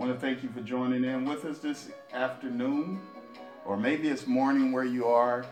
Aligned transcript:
Want 0.00 0.14
to 0.14 0.18
thank 0.18 0.42
you 0.42 0.48
for 0.48 0.62
joining 0.62 1.04
in 1.04 1.26
with 1.26 1.44
us 1.44 1.58
this 1.58 1.90
afternoon, 2.14 3.02
or 3.66 3.76
maybe 3.76 4.08
it's 4.08 4.26
morning 4.26 4.72
where 4.72 4.86
you 4.86 5.04
are. 5.04 5.44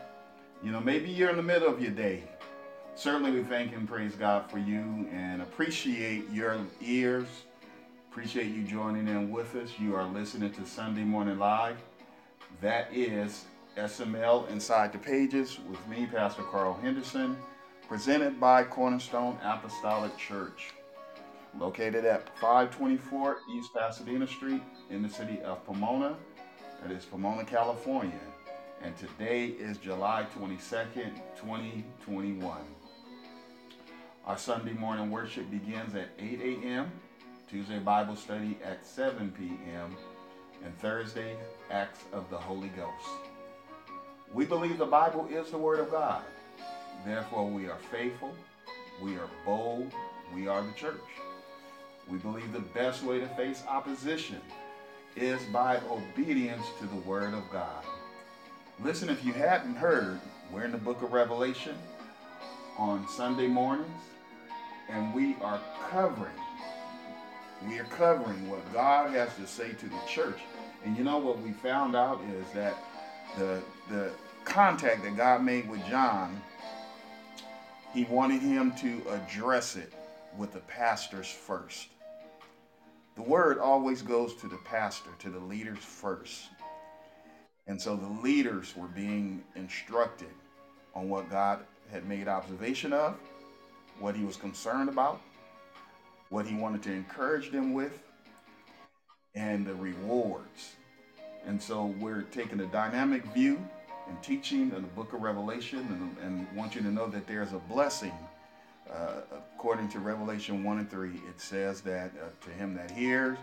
You 0.64 0.72
know, 0.72 0.80
maybe 0.80 1.10
you're 1.10 1.28
in 1.28 1.36
the 1.36 1.42
middle 1.42 1.68
of 1.68 1.82
your 1.82 1.90
day. 1.90 2.22
Certainly, 2.94 3.32
we 3.32 3.42
thank 3.42 3.74
and 3.74 3.86
praise 3.86 4.14
God 4.14 4.50
for 4.50 4.56
you 4.56 5.06
and 5.12 5.42
appreciate 5.42 6.30
your 6.32 6.56
ears. 6.80 7.26
Appreciate 8.10 8.46
you 8.46 8.62
joining 8.62 9.06
in 9.06 9.30
with 9.30 9.54
us. 9.54 9.68
You 9.78 9.94
are 9.94 10.06
listening 10.06 10.50
to 10.52 10.64
Sunday 10.64 11.04
Morning 11.04 11.38
Live. 11.38 11.76
That 12.62 12.88
is 12.90 13.44
SML 13.76 14.48
Inside 14.48 14.94
the 14.94 14.98
Pages 14.98 15.58
with 15.68 15.86
me, 15.88 16.06
Pastor 16.06 16.42
Carl 16.44 16.72
Henderson, 16.80 17.36
presented 17.86 18.40
by 18.40 18.64
Cornerstone 18.64 19.36
Apostolic 19.42 20.16
Church 20.16 20.70
located 21.56 22.04
at 22.04 22.36
524 22.38 23.38
East 23.52 23.74
Pasadena 23.74 24.26
Street 24.26 24.62
in 24.90 25.02
the 25.02 25.08
city 25.08 25.40
of 25.42 25.64
Pomona. 25.64 26.16
That 26.82 26.92
is 26.92 27.04
Pomona, 27.04 27.44
California. 27.44 28.20
And 28.82 28.96
today 28.96 29.46
is 29.46 29.78
July 29.78 30.26
22nd, 30.38 31.14
2021. 31.40 32.58
Our 34.26 34.38
Sunday 34.38 34.72
morning 34.72 35.10
worship 35.10 35.50
begins 35.50 35.94
at 35.94 36.10
8 36.18 36.40
a.m., 36.40 36.92
Tuesday 37.48 37.78
Bible 37.78 38.14
study 38.14 38.58
at 38.64 38.86
7 38.86 39.32
p.m., 39.36 39.96
and 40.64 40.76
Thursday, 40.78 41.36
Acts 41.70 42.04
of 42.12 42.28
the 42.30 42.36
Holy 42.36 42.68
Ghost. 42.68 43.08
We 44.32 44.44
believe 44.44 44.78
the 44.78 44.86
Bible 44.86 45.28
is 45.30 45.50
the 45.50 45.58
Word 45.58 45.78
of 45.80 45.90
God. 45.90 46.22
Therefore, 47.04 47.48
we 47.48 47.68
are 47.68 47.78
faithful, 47.90 48.34
we 49.00 49.16
are 49.16 49.30
bold, 49.44 49.92
we 50.34 50.48
are 50.48 50.62
the 50.62 50.72
church. 50.72 51.00
We 52.10 52.18
believe 52.18 52.52
the 52.52 52.60
best 52.60 53.02
way 53.02 53.20
to 53.20 53.26
face 53.28 53.62
opposition 53.68 54.40
is 55.14 55.42
by 55.52 55.78
obedience 55.90 56.64
to 56.80 56.86
the 56.86 56.96
Word 56.96 57.34
of 57.34 57.42
God. 57.52 57.84
Listen, 58.82 59.08
if 59.10 59.24
you 59.24 59.32
hadn't 59.32 59.74
heard, 59.74 60.20
we're 60.52 60.64
in 60.64 60.72
the 60.72 60.78
book 60.78 61.02
of 61.02 61.12
Revelation 61.12 61.76
on 62.78 63.06
Sunday 63.08 63.46
mornings, 63.46 64.00
and 64.88 65.12
we 65.12 65.36
are 65.42 65.60
covering, 65.90 66.32
we 67.68 67.78
are 67.78 67.84
covering 67.84 68.48
what 68.48 68.72
God 68.72 69.10
has 69.10 69.34
to 69.36 69.46
say 69.46 69.72
to 69.72 69.86
the 69.86 70.00
church. 70.08 70.38
And 70.84 70.96
you 70.96 71.04
know 71.04 71.18
what 71.18 71.40
we 71.42 71.52
found 71.52 71.94
out 71.94 72.20
is 72.38 72.46
that 72.54 72.76
the 73.36 73.60
the 73.90 74.12
contact 74.44 75.02
that 75.02 75.16
God 75.16 75.44
made 75.44 75.68
with 75.68 75.84
John, 75.88 76.40
he 77.92 78.04
wanted 78.04 78.40
him 78.40 78.72
to 78.76 79.02
address 79.10 79.76
it 79.76 79.92
with 80.38 80.52
the 80.52 80.60
pastors 80.60 81.28
first. 81.28 81.88
The 83.18 83.24
word 83.24 83.58
always 83.58 84.00
goes 84.00 84.32
to 84.36 84.46
the 84.46 84.58
pastor, 84.58 85.10
to 85.18 85.28
the 85.28 85.40
leaders 85.40 85.80
first. 85.80 86.50
And 87.66 87.82
so 87.82 87.96
the 87.96 88.22
leaders 88.22 88.76
were 88.76 88.86
being 88.86 89.42
instructed 89.56 90.30
on 90.94 91.08
what 91.08 91.28
God 91.28 91.64
had 91.90 92.08
made 92.08 92.28
observation 92.28 92.92
of, 92.92 93.16
what 93.98 94.14
he 94.14 94.24
was 94.24 94.36
concerned 94.36 94.88
about, 94.88 95.20
what 96.28 96.46
he 96.46 96.54
wanted 96.54 96.80
to 96.84 96.92
encourage 96.92 97.50
them 97.50 97.74
with, 97.74 98.04
and 99.34 99.66
the 99.66 99.74
rewards. 99.74 100.76
And 101.44 101.60
so 101.60 101.86
we're 101.98 102.22
taking 102.22 102.60
a 102.60 102.66
dynamic 102.66 103.24
view 103.34 103.58
and 104.08 104.22
teaching 104.22 104.70
in 104.70 104.70
the 104.70 104.94
book 104.94 105.12
of 105.12 105.22
Revelation 105.22 105.80
and, 106.24 106.24
and 106.24 106.56
want 106.56 106.76
you 106.76 106.82
to 106.82 106.92
know 106.92 107.08
that 107.08 107.26
there's 107.26 107.52
a 107.52 107.58
blessing 107.58 108.12
uh, 108.92 109.20
according 109.54 109.88
to 109.90 109.98
Revelation 109.98 110.64
1 110.64 110.78
and 110.78 110.90
3, 110.90 111.10
it 111.28 111.40
says 111.40 111.80
that 111.82 112.12
uh, 112.22 112.28
to 112.44 112.50
him 112.50 112.74
that 112.74 112.90
hears, 112.90 113.38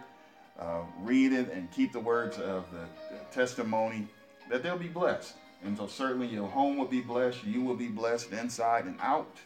uh, 0.60 0.82
read 1.02 1.34
it, 1.34 1.52
and 1.52 1.72
keep 1.72 1.92
the 1.92 2.00
words 2.00 2.38
of 2.38 2.66
the, 2.72 2.86
the, 3.12 3.20
testimony, 3.32 4.08
that 4.50 4.64
they'll 4.64 4.78
be 4.78 4.88
blessed. 4.88 5.34
And 5.64 5.78
so, 5.78 5.88
certainly, 5.88 6.28
your 6.28 6.48
home 6.48 6.78
will 6.78 6.86
be 6.86 7.02
blessed. 7.02 7.44
You 7.44 7.62
will 7.62 7.76
be 7.76 7.88
blessed 7.88 8.32
inside 8.32 8.86
and 8.86 8.98
out 9.02 9.38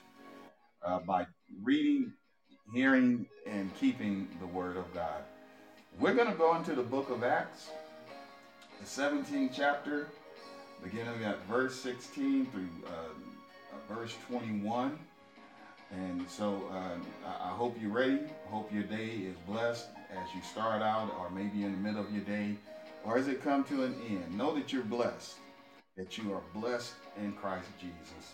uh, 0.83 0.99
by 0.99 1.25
reading, 1.63 2.13
hearing, 2.73 3.25
and 3.47 3.73
keeping 3.79 4.27
the 4.39 4.47
word 4.47 4.77
of 4.77 4.93
God. 4.93 5.23
We're 5.99 6.13
going 6.13 6.31
to 6.31 6.37
go 6.37 6.55
into 6.55 6.75
the 6.75 6.83
book 6.83 7.09
of 7.09 7.23
Acts, 7.23 7.69
the 8.79 8.85
17th 8.85 9.51
chapter, 9.53 10.07
beginning 10.83 11.23
at 11.23 11.43
verse 11.45 11.75
16 11.75 12.45
through 12.47 12.69
uh, 12.87 13.93
verse 13.93 14.15
21. 14.29 14.97
And 15.91 16.29
so 16.29 16.69
uh, 16.71 16.97
I 17.25 17.49
hope 17.49 17.77
you're 17.81 17.91
ready. 17.91 18.19
Hope 18.47 18.71
your 18.73 18.83
day 18.83 19.07
is 19.07 19.35
blessed 19.47 19.87
as 20.11 20.27
you 20.35 20.41
start 20.41 20.81
out, 20.81 21.13
or 21.19 21.29
maybe 21.29 21.63
in 21.63 21.71
the 21.71 21.77
middle 21.77 22.01
of 22.01 22.11
your 22.11 22.23
day, 22.23 22.55
or 23.03 23.17
as 23.17 23.27
it 23.27 23.43
come 23.43 23.63
to 23.65 23.83
an 23.83 23.95
end. 24.07 24.37
Know 24.37 24.53
that 24.55 24.71
you're 24.71 24.83
blessed, 24.83 25.35
that 25.97 26.17
you 26.17 26.33
are 26.33 26.41
blessed 26.53 26.93
in 27.17 27.33
Christ 27.33 27.67
Jesus. 27.79 28.33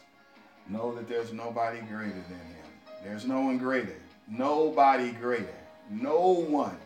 Know 0.67 0.93
that 0.95 1.07
there's 1.07 1.31
nobody 1.31 1.79
greater 1.81 2.09
than 2.09 2.39
Him. 2.39 2.65
There's 3.03 3.25
no 3.25 3.41
one 3.41 3.57
greater. 3.57 3.95
Nobody 4.27 5.11
greater. 5.11 5.47
No 5.89 6.19
one 6.49 6.77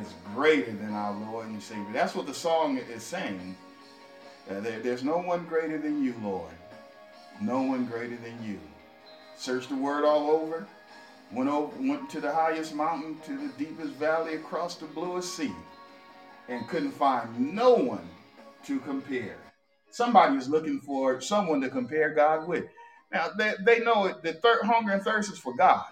is 0.00 0.08
greater 0.34 0.72
than 0.72 0.92
our 0.92 1.14
Lord 1.30 1.46
and 1.46 1.62
Savior. 1.62 1.92
That's 1.92 2.14
what 2.14 2.26
the 2.26 2.34
song 2.34 2.78
is 2.78 3.02
saying. 3.02 3.56
Uh, 4.50 4.60
there, 4.60 4.80
there's 4.80 5.02
no 5.02 5.18
one 5.18 5.44
greater 5.46 5.78
than 5.78 6.04
you, 6.04 6.14
Lord. 6.22 6.52
No 7.40 7.62
one 7.62 7.86
greater 7.86 8.16
than 8.16 8.44
you. 8.44 8.60
Searched 9.36 9.68
the 9.68 9.76
word 9.76 10.04
all 10.04 10.30
over. 10.30 10.66
Went 11.32 11.50
over, 11.50 11.74
went 11.80 12.08
to 12.10 12.20
the 12.20 12.32
highest 12.32 12.74
mountain, 12.74 13.18
to 13.26 13.36
the 13.36 13.52
deepest 13.58 13.92
valley, 13.94 14.34
across 14.34 14.76
the 14.76 14.86
bluest 14.86 15.36
sea, 15.36 15.52
and 16.48 16.68
couldn't 16.68 16.92
find 16.92 17.54
no 17.54 17.74
one 17.74 18.08
to 18.64 18.78
compare. 18.80 19.36
Somebody 19.90 20.36
is 20.36 20.48
looking 20.48 20.80
for 20.80 21.20
someone 21.20 21.60
to 21.62 21.68
compare 21.68 22.14
God 22.14 22.46
with. 22.46 22.64
Now 23.12 23.30
they, 23.36 23.54
they 23.64 23.80
know 23.80 24.06
it, 24.06 24.22
the 24.22 24.34
thir- 24.34 24.62
hunger 24.64 24.92
and 24.92 25.02
thirst 25.02 25.32
is 25.32 25.38
for 25.38 25.54
God, 25.56 25.84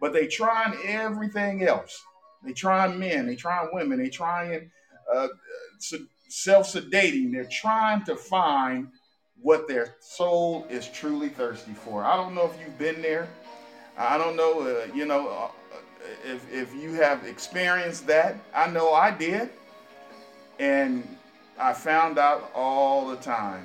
but 0.00 0.12
they 0.12 0.26
trying 0.26 0.78
everything 0.84 1.66
else. 1.66 2.02
They 2.44 2.52
trying 2.52 2.98
men, 2.98 3.26
they 3.26 3.36
trying 3.36 3.70
women, 3.72 3.98
they 3.98 4.08
trying 4.08 4.70
uh, 5.12 5.28
self-sedating. 6.28 7.32
They're 7.32 7.44
trying 7.44 8.04
to 8.04 8.16
find 8.16 8.88
what 9.42 9.66
their 9.66 9.96
soul 10.00 10.66
is 10.70 10.88
truly 10.88 11.28
thirsty 11.28 11.72
for. 11.72 12.04
I 12.04 12.16
don't 12.16 12.34
know 12.34 12.44
if 12.44 12.60
you've 12.60 12.78
been 12.78 13.02
there. 13.02 13.28
I 13.98 14.16
don't 14.16 14.36
know, 14.36 14.60
uh, 14.60 14.86
you 14.94 15.04
know, 15.04 15.28
uh, 15.28 15.48
if, 16.24 16.50
if 16.52 16.74
you 16.74 16.94
have 16.94 17.26
experienced 17.26 18.06
that. 18.06 18.36
I 18.54 18.68
know 18.70 18.92
I 18.92 19.10
did. 19.10 19.50
And 20.58 21.16
I 21.58 21.72
found 21.72 22.18
out 22.18 22.50
all 22.54 23.08
the 23.08 23.16
time. 23.16 23.64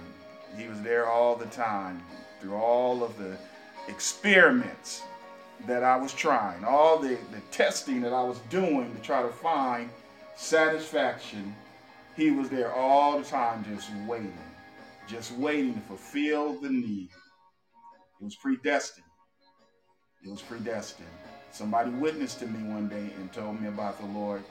He 0.57 0.67
was 0.67 0.81
there 0.81 1.07
all 1.07 1.35
the 1.35 1.45
time 1.45 2.03
through 2.41 2.55
all 2.55 3.03
of 3.03 3.17
the 3.17 3.37
experiments 3.87 5.03
that 5.67 5.83
I 5.83 5.95
was 5.95 6.13
trying, 6.13 6.63
all 6.63 6.99
the, 6.99 7.17
the 7.31 7.41
testing 7.51 8.01
that 8.01 8.13
I 8.13 8.23
was 8.23 8.39
doing 8.49 8.93
to 8.95 9.01
try 9.01 9.21
to 9.21 9.29
find 9.29 9.89
satisfaction. 10.35 11.55
He 12.15 12.31
was 12.31 12.49
there 12.49 12.73
all 12.73 13.19
the 13.19 13.25
time 13.25 13.65
just 13.69 13.89
waiting 14.07 14.33
just 15.07 15.31
waiting 15.33 15.73
to 15.73 15.79
fulfill 15.81 16.53
the 16.53 16.69
need. 16.69 17.09
It 18.19 18.23
was 18.23 18.35
predestined. 18.35 19.05
It 20.25 20.29
was 20.29 20.41
predestined. 20.41 21.07
Somebody 21.51 21.91
witnessed 21.91 22.39
to 22.39 22.47
me 22.47 22.71
one 22.71 22.87
day 22.89 23.11
and 23.17 23.31
told 23.31 23.61
me 23.61 23.67
about 23.67 23.99
the 23.99 24.07
Lord. 24.07 24.43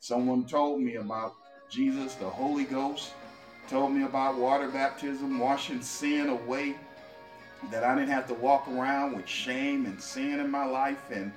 Someone 0.00 0.44
told 0.46 0.80
me 0.80 0.96
about 0.96 1.34
Jesus, 1.70 2.14
the 2.14 2.28
Holy 2.28 2.64
Ghost, 2.64 3.12
told 3.68 3.92
me 3.92 4.04
about 4.04 4.36
water 4.36 4.68
baptism, 4.68 5.38
washing 5.38 5.82
sin 5.82 6.28
away, 6.28 6.76
that 7.70 7.82
I 7.82 7.94
didn't 7.94 8.10
have 8.10 8.28
to 8.28 8.34
walk 8.34 8.68
around 8.68 9.16
with 9.16 9.26
shame 9.26 9.86
and 9.86 10.00
sin 10.00 10.38
in 10.40 10.50
my 10.50 10.64
life 10.64 11.10
and 11.10 11.32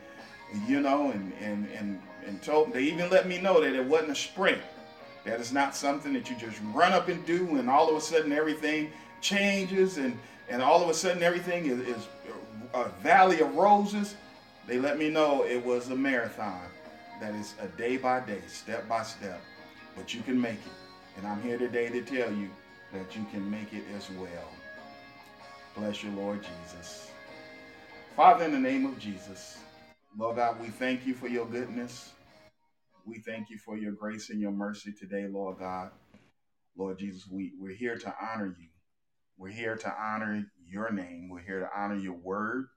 you 0.67 0.81
know, 0.81 1.11
and 1.11 1.31
and 1.41 1.67
and 1.71 2.01
and 2.25 2.41
told 2.41 2.73
they 2.73 2.83
even 2.83 3.09
let 3.09 3.27
me 3.27 3.39
know 3.39 3.61
that 3.61 3.73
it 3.73 3.85
wasn't 3.85 4.11
a 4.11 4.15
sprint. 4.15 4.61
That 5.29 5.39
is 5.39 5.53
not 5.53 5.75
something 5.75 6.11
that 6.13 6.27
you 6.27 6.35
just 6.35 6.59
run 6.73 6.91
up 6.91 7.07
and 7.07 7.23
do, 7.23 7.57
and 7.57 7.69
all 7.69 7.87
of 7.87 7.95
a 7.95 8.01
sudden 8.01 8.31
everything 8.31 8.91
changes, 9.21 9.99
and, 9.99 10.17
and 10.49 10.59
all 10.59 10.81
of 10.81 10.89
a 10.89 10.93
sudden 10.93 11.21
everything 11.21 11.67
is, 11.67 11.79
is 11.81 12.07
a 12.73 12.89
valley 13.03 13.39
of 13.39 13.55
roses. 13.55 14.15
They 14.65 14.79
let 14.79 14.97
me 14.97 15.07
know 15.07 15.45
it 15.45 15.63
was 15.63 15.89
a 15.89 15.95
marathon. 15.95 16.63
That 17.21 17.35
is 17.35 17.53
a 17.61 17.67
day 17.67 17.97
by 17.97 18.21
day, 18.21 18.41
step 18.47 18.89
by 18.89 19.03
step. 19.03 19.39
But 19.95 20.15
you 20.15 20.21
can 20.21 20.41
make 20.41 20.53
it. 20.53 21.17
And 21.17 21.27
I'm 21.27 21.43
here 21.43 21.59
today 21.59 21.89
to 21.89 22.01
tell 22.01 22.33
you 22.33 22.49
that 22.91 23.15
you 23.15 23.23
can 23.31 23.49
make 23.51 23.71
it 23.71 23.83
as 23.95 24.09
well. 24.09 24.49
Bless 25.77 26.03
you, 26.03 26.09
Lord 26.11 26.39
Jesus. 26.41 27.11
Father, 28.15 28.45
in 28.45 28.51
the 28.51 28.59
name 28.59 28.87
of 28.87 28.97
Jesus, 28.97 29.59
Lord 30.17 30.37
God, 30.37 30.59
we 30.59 30.69
thank 30.69 31.05
you 31.05 31.13
for 31.13 31.27
your 31.27 31.45
goodness. 31.45 32.13
We 33.09 33.17
thank 33.21 33.49
you 33.49 33.57
for 33.57 33.75
your 33.75 33.93
grace 33.93 34.29
and 34.29 34.39
your 34.39 34.51
mercy 34.51 34.93
today, 34.93 35.25
Lord 35.27 35.57
God. 35.57 35.89
Lord 36.77 36.99
Jesus, 36.99 37.27
we, 37.27 37.53
we're 37.59 37.75
here 37.75 37.97
to 37.97 38.15
honor 38.21 38.55
you. 38.59 38.67
We're 39.35 39.49
here 39.49 39.75
to 39.77 39.91
honor 39.99 40.45
your 40.63 40.91
name. 40.91 41.27
We're 41.27 41.41
here 41.41 41.61
to 41.61 41.69
honor 41.75 41.95
your 41.95 42.13
word. 42.13 42.67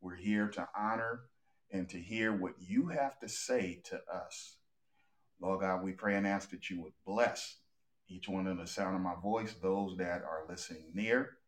We're 0.00 0.14
here 0.14 0.46
to 0.50 0.68
honor 0.78 1.22
and 1.72 1.88
to 1.88 1.98
hear 1.98 2.32
what 2.32 2.52
you 2.60 2.86
have 2.86 3.18
to 3.18 3.28
say 3.28 3.80
to 3.86 3.96
us. 3.96 4.56
Lord 5.40 5.62
God, 5.62 5.82
we 5.82 5.90
pray 5.90 6.14
and 6.14 6.28
ask 6.28 6.50
that 6.50 6.70
you 6.70 6.80
would 6.82 6.94
bless 7.04 7.56
each 8.08 8.28
one 8.28 8.46
in 8.46 8.58
the 8.58 8.68
sound 8.68 8.94
of 8.94 9.02
my 9.02 9.16
voice, 9.20 9.52
those 9.60 9.96
that 9.96 10.22
are 10.22 10.44
listening 10.48 10.92
near, 10.94 11.38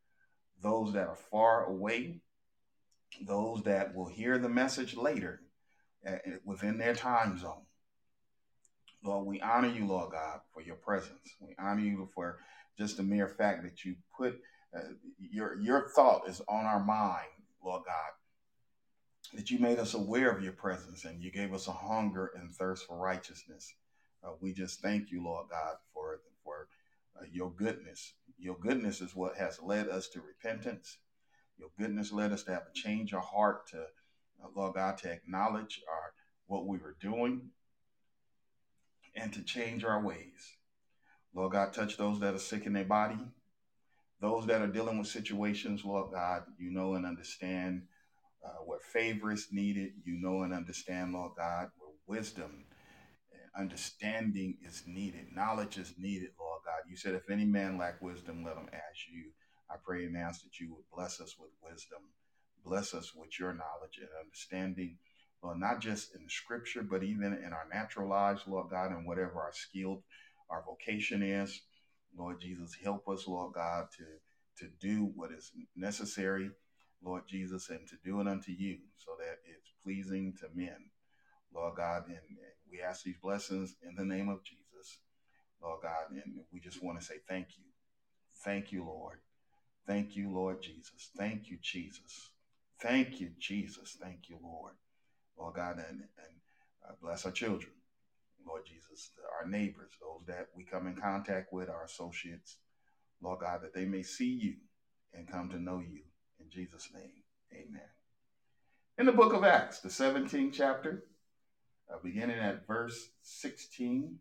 those 0.61 0.93
that 0.94 1.06
are 1.06 1.19
far 1.31 1.67
away, 1.67 2.21
those 3.25 3.62
that 3.62 3.94
will 3.94 4.09
hear 4.09 4.38
the 4.38 4.49
message 4.49 4.97
later 4.97 5.41
uh, 6.05 6.17
within 6.44 6.79
their 6.79 6.97
time 6.97 7.38
zone. 7.38 7.62
Lord, 9.03 9.27
we 9.27 9.41
honor 9.41 9.69
you, 9.69 9.87
Lord 9.87 10.12
God, 10.12 10.41
for 10.53 10.62
your 10.62 10.77
presence. 10.77 11.35
We 11.41 11.55
honor 11.59 11.83
you 11.83 12.09
for 12.15 12.39
just 12.77 12.97
the 12.97 13.03
mere 13.03 13.29
fact 13.29 13.62
that 13.62 13.85
you 13.85 13.97
put 14.17 14.41
uh, 14.77 14.81
your 15.19 15.59
your 15.61 15.89
thought 15.91 16.29
is 16.29 16.43
on 16.49 16.65
our 16.65 16.85
mind, 16.85 17.29
Lord 17.65 17.83
God. 17.87 18.12
That 19.35 19.50
you 19.50 19.59
made 19.59 19.79
us 19.79 19.95
aware 19.95 20.31
of 20.31 20.43
your 20.43 20.53
presence 20.53 21.05
and 21.05 21.23
you 21.23 21.31
gave 21.31 21.53
us 21.53 21.69
a 21.69 21.73
hunger 21.73 22.33
and 22.35 22.50
thirst 22.50 22.87
for 22.87 22.97
righteousness. 22.97 23.75
Uh, 24.25 24.33
we 24.41 24.53
just 24.53 24.81
thank 24.81 25.11
you, 25.11 25.23
Lord 25.23 25.47
God, 25.50 25.77
for 25.95 26.21
for 26.45 26.69
uh, 27.21 27.25
your 27.31 27.50
goodness. 27.53 28.15
Your 28.39 28.56
goodness 28.56 29.00
is 29.00 29.15
what 29.15 29.37
has 29.37 29.61
led 29.62 29.89
us 29.89 30.09
to 30.11 30.21
repentance. 30.21 30.99
Your 31.56 31.71
goodness 31.79 32.12
led 32.12 32.33
us 32.33 32.45
to 32.45 32.53
have 32.53 32.67
a 32.71 32.75
change 32.75 33.12
of 33.12 33.23
heart 33.23 33.69
to, 33.69 33.79
uh, 33.81 34.49
Lord 34.55 34.75
God, 34.75 34.99
to 34.99 35.11
acknowledge 35.11 35.83
our 35.91 36.12
what 36.47 36.67
we 36.67 36.79
were 36.79 36.97
doing 37.00 37.50
and 39.20 39.32
to 39.32 39.43
change 39.43 39.85
our 39.85 40.03
ways. 40.03 40.56
Lord 41.35 41.53
God, 41.53 41.73
touch 41.73 41.97
those 41.97 42.20
that 42.20 42.35
are 42.35 42.38
sick 42.38 42.67
in 42.67 42.73
their 42.73 42.85
body, 42.85 43.19
those 44.20 44.47
that 44.47 44.62
are 44.62 44.69
dealing 44.69 44.99
with 44.99 45.09
situations, 45.09 45.85
Lord 45.85 46.12
God, 46.12 46.43
you 46.59 46.70
know 46.70 46.94
and 46.94 47.06
understand 47.06 47.82
uh, 48.44 48.62
what 48.65 48.82
favor 48.82 49.31
is 49.31 49.49
needed. 49.53 49.93
You 50.05 50.20
know 50.20 50.43
and 50.43 50.53
understand, 50.53 51.12
Lord 51.12 51.32
God, 51.37 51.70
where 51.79 51.94
wisdom 52.06 52.65
and 53.32 53.65
understanding 53.65 54.56
is 54.67 54.82
needed, 54.87 55.26
knowledge 55.35 55.79
is 55.79 55.94
needed, 55.99 56.31
Lord 56.38 56.61
God. 56.64 56.88
You 56.88 56.97
said, 56.97 57.14
if 57.14 57.31
any 57.31 57.44
man 57.44 57.79
lack 57.79 58.00
wisdom, 58.03 58.44
let 58.44 58.56
him 58.56 58.69
ask 58.73 59.09
you. 59.12 59.31
I 59.71 59.75
pray 59.85 60.05
and 60.05 60.17
ask 60.17 60.43
that 60.43 60.59
you 60.59 60.75
would 60.75 60.85
bless 60.94 61.21
us 61.21 61.37
with 61.38 61.50
wisdom, 61.62 62.00
bless 62.64 62.94
us 62.94 63.14
with 63.14 63.38
your 63.38 63.53
knowledge 63.53 63.99
and 63.99 64.09
understanding. 64.25 64.97
Lord, 65.43 65.58
not 65.61 65.81
just 65.81 66.14
in 66.14 66.23
the 66.25 66.31
scripture, 66.31 66.82
but 66.82 67.02
even 67.02 67.32
in 67.32 67.52
our 67.52 67.67
natural 67.73 68.08
lives, 68.08 68.43
Lord 68.46 68.70
God, 68.70 68.90
and 68.90 69.06
whatever 69.06 69.40
our 69.40 69.52
skill, 69.52 70.02
our 70.50 70.64
vocation 70.67 71.23
is. 71.23 71.61
Lord 72.17 72.40
Jesus, 72.40 72.76
help 72.82 73.08
us, 73.08 73.29
Lord 73.29 73.55
God, 73.55 73.87
to, 73.99 74.64
to 74.64 74.70
do 74.81 75.12
what 75.14 75.31
is 75.31 75.52
necessary, 75.76 76.50
Lord 77.02 77.23
Jesus, 77.29 77.69
and 77.69 77.87
to 77.88 77.96
do 78.05 78.20
it 78.20 78.26
unto 78.26 78.50
you 78.50 78.79
so 78.96 79.12
that 79.19 79.38
it's 79.44 79.70
pleasing 79.85 80.35
to 80.40 80.46
men. 80.55 80.76
Lord 81.55 81.76
God, 81.76 82.05
and 82.08 82.19
we 82.70 82.82
ask 82.82 83.05
these 83.05 83.19
blessings 83.23 83.76
in 83.82 83.94
the 83.94 84.05
name 84.05 84.29
of 84.29 84.43
Jesus, 84.44 84.99
Lord 85.62 85.81
God, 85.82 86.11
and 86.11 86.40
we 86.52 86.61
just 86.61 86.82
want 86.82 86.99
to 86.99 87.05
say 87.05 87.17
thank 87.29 87.49
you. 87.56 87.64
Thank 88.44 88.73
you, 88.73 88.85
Lord. 88.85 89.19
Thank 89.87 90.17
you, 90.17 90.31
Lord 90.31 90.62
Jesus. 90.62 91.11
Thank 91.17 91.49
you, 91.50 91.58
Jesus. 91.62 92.31
Thank 92.81 93.20
you, 93.20 93.31
Jesus. 93.38 93.96
Thank 94.00 94.29
you, 94.29 94.38
Lord. 94.43 94.75
Lord 95.38 95.55
God, 95.55 95.76
and, 95.76 96.00
and 96.00 96.35
uh, 96.88 96.93
bless 97.00 97.25
our 97.25 97.32
children. 97.32 97.70
Lord 98.46 98.62
Jesus, 98.67 99.11
our 99.40 99.49
neighbors, 99.49 99.93
those 100.00 100.26
that 100.26 100.49
we 100.56 100.64
come 100.64 100.87
in 100.87 100.96
contact 100.96 101.52
with, 101.52 101.69
our 101.69 101.85
associates, 101.85 102.56
Lord 103.23 103.40
God, 103.40 103.62
that 103.62 103.75
they 103.75 103.85
may 103.85 104.02
see 104.02 104.31
you 104.31 104.55
and 105.12 105.31
come 105.31 105.50
to 105.50 105.61
know 105.61 105.81
you. 105.81 106.00
In 106.40 106.50
Jesus' 106.50 106.88
name, 106.94 107.23
amen. 107.52 107.88
In 108.96 109.06
the 109.06 109.12
book 109.12 109.32
of 109.32 109.44
Acts, 109.44 109.81
the 109.81 109.88
17th 109.88 110.52
chapter, 110.52 111.05
uh, 111.93 111.99
beginning 112.02 112.38
at 112.38 112.67
verse 112.67 113.11
16, 113.23 114.19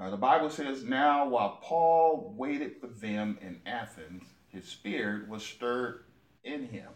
uh, 0.00 0.10
the 0.10 0.16
Bible 0.16 0.48
says, 0.48 0.82
Now 0.82 1.28
while 1.28 1.60
Paul 1.62 2.34
waited 2.36 2.80
for 2.80 2.86
them 2.86 3.38
in 3.42 3.60
Athens, 3.66 4.24
his 4.48 4.66
spirit 4.66 5.28
was 5.28 5.44
stirred 5.44 6.04
in 6.44 6.66
him 6.66 6.88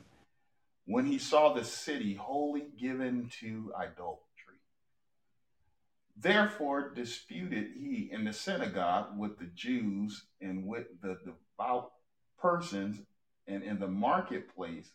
when 0.86 1.06
he 1.06 1.18
saw 1.18 1.52
the 1.52 1.64
city 1.64 2.14
wholly 2.14 2.64
given 2.78 3.30
to 3.40 3.72
idolatry. 3.76 4.20
Therefore 6.16 6.90
disputed 6.90 7.72
he 7.76 8.10
in 8.12 8.24
the 8.24 8.32
synagogue 8.32 9.18
with 9.18 9.38
the 9.38 9.50
Jews 9.54 10.26
and 10.40 10.66
with 10.66 10.86
the 11.02 11.18
devout 11.24 11.92
persons, 12.38 13.00
and 13.46 13.62
in 13.62 13.78
the 13.78 13.88
marketplace, 13.88 14.90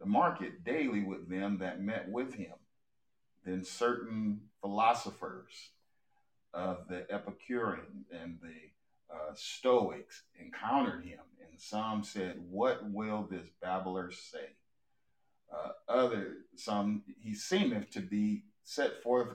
the 0.00 0.06
market 0.06 0.64
daily 0.64 1.02
with 1.02 1.28
them 1.28 1.58
that 1.58 1.80
met 1.80 2.08
with 2.08 2.34
him. 2.34 2.54
Then 3.44 3.64
certain 3.64 4.40
philosophers 4.60 5.70
of 6.52 6.88
the 6.88 7.06
Epicurean 7.10 8.04
and 8.12 8.38
the 8.42 9.14
uh, 9.14 9.34
Stoics 9.34 10.22
encountered 10.38 11.04
him, 11.04 11.20
and 11.40 11.60
some 11.60 12.02
said, 12.02 12.36
What 12.50 12.90
will 12.90 13.26
this 13.30 13.46
babbler 13.62 14.10
say? 14.10 14.50
Uh, 15.52 15.72
other 15.88 16.36
some 16.56 17.02
he 17.18 17.34
seemeth 17.34 17.90
to 17.90 18.00
be 18.00 18.44
set 18.64 19.02
forth 19.02 19.28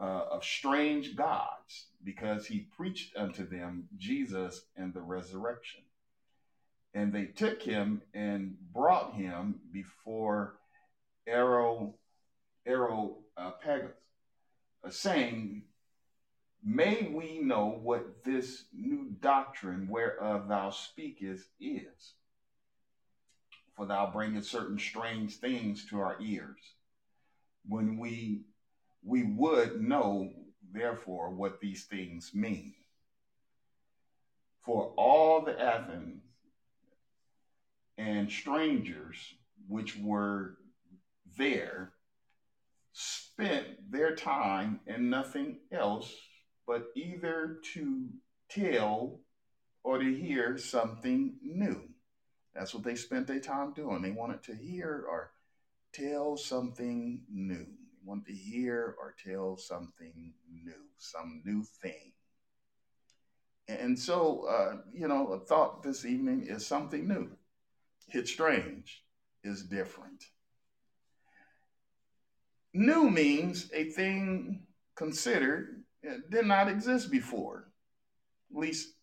uh, 0.00 0.24
of 0.32 0.44
strange 0.44 1.16
gods 1.16 1.86
because 2.04 2.46
he 2.46 2.68
preached 2.76 3.16
unto 3.16 3.48
them 3.48 3.88
Jesus 3.96 4.62
and 4.76 4.92
the 4.92 5.00
resurrection. 5.00 5.82
And 6.94 7.12
they 7.12 7.26
took 7.26 7.62
him 7.62 8.02
and 8.14 8.56
brought 8.72 9.14
him 9.14 9.60
before 9.72 10.58
Aro, 11.28 11.94
Areopagus, 12.66 13.92
uh, 14.84 14.90
saying, 14.90 15.62
May 16.64 17.08
we 17.12 17.38
know 17.38 17.78
what 17.82 18.24
this 18.24 18.64
new 18.72 19.10
doctrine 19.20 19.88
whereof 19.88 20.48
thou 20.48 20.70
speakest 20.70 21.44
is 21.60 22.14
for 23.76 23.86
thou 23.86 24.10
bringest 24.10 24.50
certain 24.50 24.78
strange 24.78 25.36
things 25.36 25.84
to 25.86 26.00
our 26.00 26.16
ears. 26.20 26.58
When 27.68 27.98
we 27.98 28.42
we 29.04 29.22
would 29.22 29.80
know, 29.80 30.32
therefore, 30.72 31.30
what 31.30 31.60
these 31.60 31.84
things 31.84 32.32
mean. 32.34 32.74
For 34.64 34.92
all 34.96 35.42
the 35.42 35.60
Athens 35.60 36.22
and 37.98 38.30
strangers 38.30 39.16
which 39.68 39.96
were 39.96 40.56
there 41.38 41.92
spent 42.92 43.66
their 43.90 44.14
time 44.16 44.80
in 44.86 45.10
nothing 45.10 45.58
else 45.70 46.12
but 46.66 46.86
either 46.96 47.58
to 47.74 48.08
tell 48.48 49.20
or 49.84 49.98
to 49.98 50.14
hear 50.16 50.58
something 50.58 51.34
new. 51.42 51.80
That's 52.56 52.72
what 52.72 52.84
they 52.84 52.94
spent 52.94 53.26
their 53.26 53.40
time 53.40 53.74
doing. 53.74 54.00
They 54.00 54.12
wanted 54.12 54.42
to 54.44 54.54
hear 54.54 55.04
or 55.08 55.30
tell 55.92 56.36
something 56.36 57.20
new. 57.30 57.66
They 57.66 58.04
wanted 58.04 58.26
to 58.26 58.32
hear 58.32 58.96
or 58.98 59.14
tell 59.22 59.58
something 59.58 60.32
new, 60.50 60.72
some 60.96 61.42
new 61.44 61.64
thing. 61.82 62.12
And 63.68 63.98
so, 63.98 64.46
uh, 64.48 64.76
you 64.94 65.06
know, 65.06 65.32
a 65.32 65.40
thought 65.40 65.82
this 65.82 66.04
evening 66.04 66.46
is 66.48 66.66
something 66.66 67.06
new. 67.06 67.30
It's 68.08 68.30
strange, 68.30 69.02
it's 69.42 69.62
different. 69.62 70.24
New 72.72 73.10
means 73.10 73.70
a 73.74 73.84
thing 73.90 74.62
considered 74.94 75.82
did 76.30 76.46
not 76.46 76.68
exist 76.68 77.10
before, 77.10 77.68
at 78.50 78.56
least 78.56 78.94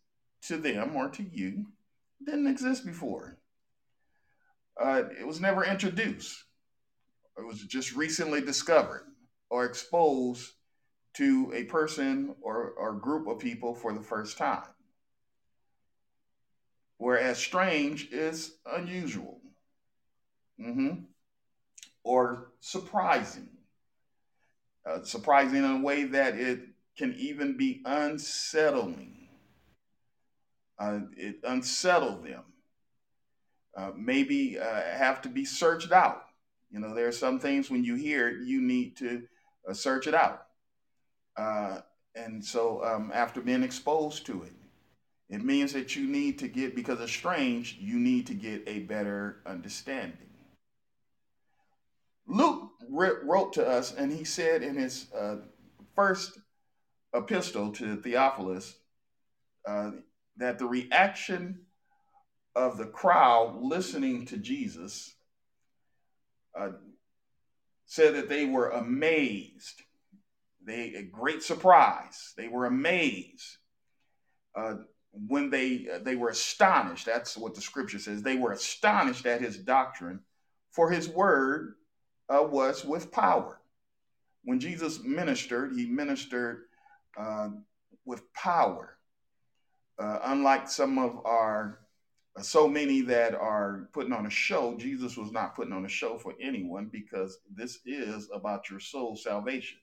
to 0.43 0.57
them 0.57 0.95
or 0.95 1.10
to 1.10 1.24
you, 1.24 1.65
didn't 2.25 2.48
exist 2.48 2.86
before 2.86 3.38
uh, 4.81 5.03
it 5.19 5.25
was 5.25 5.39
never 5.39 5.63
introduced. 5.63 6.43
It 7.37 7.45
was 7.45 7.61
just 7.61 7.95
recently 7.95 8.41
discovered 8.41 9.05
or 9.49 9.65
exposed 9.65 10.51
to 11.15 11.51
a 11.55 11.63
person 11.65 12.35
or, 12.41 12.71
or 12.71 12.93
group 12.93 13.27
of 13.27 13.39
people 13.39 13.75
for 13.75 13.93
the 13.93 14.01
first 14.01 14.37
time. 14.37 14.63
Whereas 16.97 17.37
strange 17.37 18.09
is 18.11 18.55
unusual 18.65 19.41
mm-hmm. 20.59 21.03
or 22.03 22.51
surprising. 22.59 23.49
Uh, 24.85 25.03
surprising 25.03 25.57
in 25.57 25.65
a 25.65 25.81
way 25.81 26.03
that 26.05 26.35
it 26.35 26.59
can 26.97 27.15
even 27.17 27.57
be 27.57 27.81
unsettling. 27.85 29.29
Uh, 30.77 30.99
it 31.15 31.37
unsettled 31.43 32.25
them 32.25 32.43
uh, 33.75 33.91
maybe 33.95 34.59
uh, 34.59 34.81
have 34.81 35.21
to 35.21 35.29
be 35.29 35.45
searched 35.45 35.91
out. 35.91 36.23
You 36.71 36.79
know, 36.79 36.93
there 36.93 37.07
are 37.07 37.11
some 37.11 37.39
things 37.39 37.69
when 37.69 37.83
you 37.83 37.95
hear 37.95 38.27
it, 38.27 38.47
you 38.47 38.61
need 38.61 38.97
to 38.97 39.23
uh, 39.67 39.73
search 39.73 40.07
it 40.07 40.13
out. 40.13 40.45
Uh, 41.37 41.79
and 42.15 42.43
so, 42.43 42.83
um, 42.83 43.11
after 43.13 43.41
being 43.41 43.63
exposed 43.63 44.25
to 44.27 44.43
it, 44.43 44.53
it 45.29 45.43
means 45.43 45.73
that 45.73 45.95
you 45.95 46.07
need 46.07 46.37
to 46.39 46.47
get, 46.47 46.75
because 46.75 47.01
it's 47.01 47.11
strange, 47.11 47.77
you 47.79 47.97
need 47.97 48.27
to 48.27 48.35
get 48.35 48.63
a 48.67 48.79
better 48.79 49.41
understanding. 49.45 50.29
Luke 52.27 52.69
wrote 52.89 53.53
to 53.53 53.67
us, 53.67 53.93
and 53.93 54.11
he 54.11 54.23
said 54.23 54.61
in 54.61 54.75
his 54.75 55.07
uh, 55.17 55.37
first 55.95 56.39
epistle 57.13 57.71
to 57.71 57.95
Theophilus 57.97 58.75
that 60.37 60.59
the 60.59 60.65
reaction 60.65 61.59
of 62.55 62.77
the 62.77 62.86
crowd 62.86 63.60
listening 63.62 64.25
to 64.27 64.38
Jesus 64.38 65.15
uh, 66.57 66.69
said 67.86 68.15
that 68.15 68.29
they 68.29 68.45
were 68.45 68.69
amazed. 68.69 69.81
They 70.65 70.93
a 70.93 71.03
great 71.03 71.43
surprise. 71.43 72.33
They 72.38 72.48
were 72.48 72.65
amazed 72.65 73.57
uh, 74.55 74.75
when 75.12 75.50
they 75.50 75.88
uh, 75.93 76.00
they 76.01 76.15
were 76.15 76.29
astonished. 76.29 77.05
That's 77.05 77.38
what 77.38 77.55
the 77.55 77.62
scripture 77.62 78.00
says. 78.00 78.22
They 78.22 78.38
were 78.38 78.51
astonished 78.51 79.25
at 79.25 79.41
his 79.41 79.57
doctrine, 79.57 80.22
for 80.72 80.89
his 80.89 81.10
word 81.10 81.75
uh, 82.29 82.43
was 82.43 82.86
with 82.86 83.12
power. 83.12 83.60
When 84.45 84.60
Jesus 84.60 85.03
ministered, 85.03 85.74
he 85.75 85.86
ministered 85.86 86.63
uh, 87.17 87.50
with 88.05 88.31
power. 88.33 88.98
Uh, 90.00 90.19
unlike 90.24 90.67
some 90.67 90.98
of 90.98 91.24
our 91.25 91.79
so 92.41 92.67
many 92.67 93.01
that 93.01 93.35
are 93.35 93.89
putting 93.93 94.13
on 94.13 94.25
a 94.25 94.29
show, 94.29 94.75
Jesus 94.77 95.15
was 95.15 95.31
not 95.31 95.55
putting 95.55 95.73
on 95.73 95.85
a 95.85 95.89
show 95.89 96.17
for 96.17 96.33
anyone 96.41 96.89
because 96.91 97.39
this 97.53 97.79
is 97.85 98.29
about 98.33 98.69
your 98.69 98.79
soul 98.79 99.15
salvation. 99.15 99.77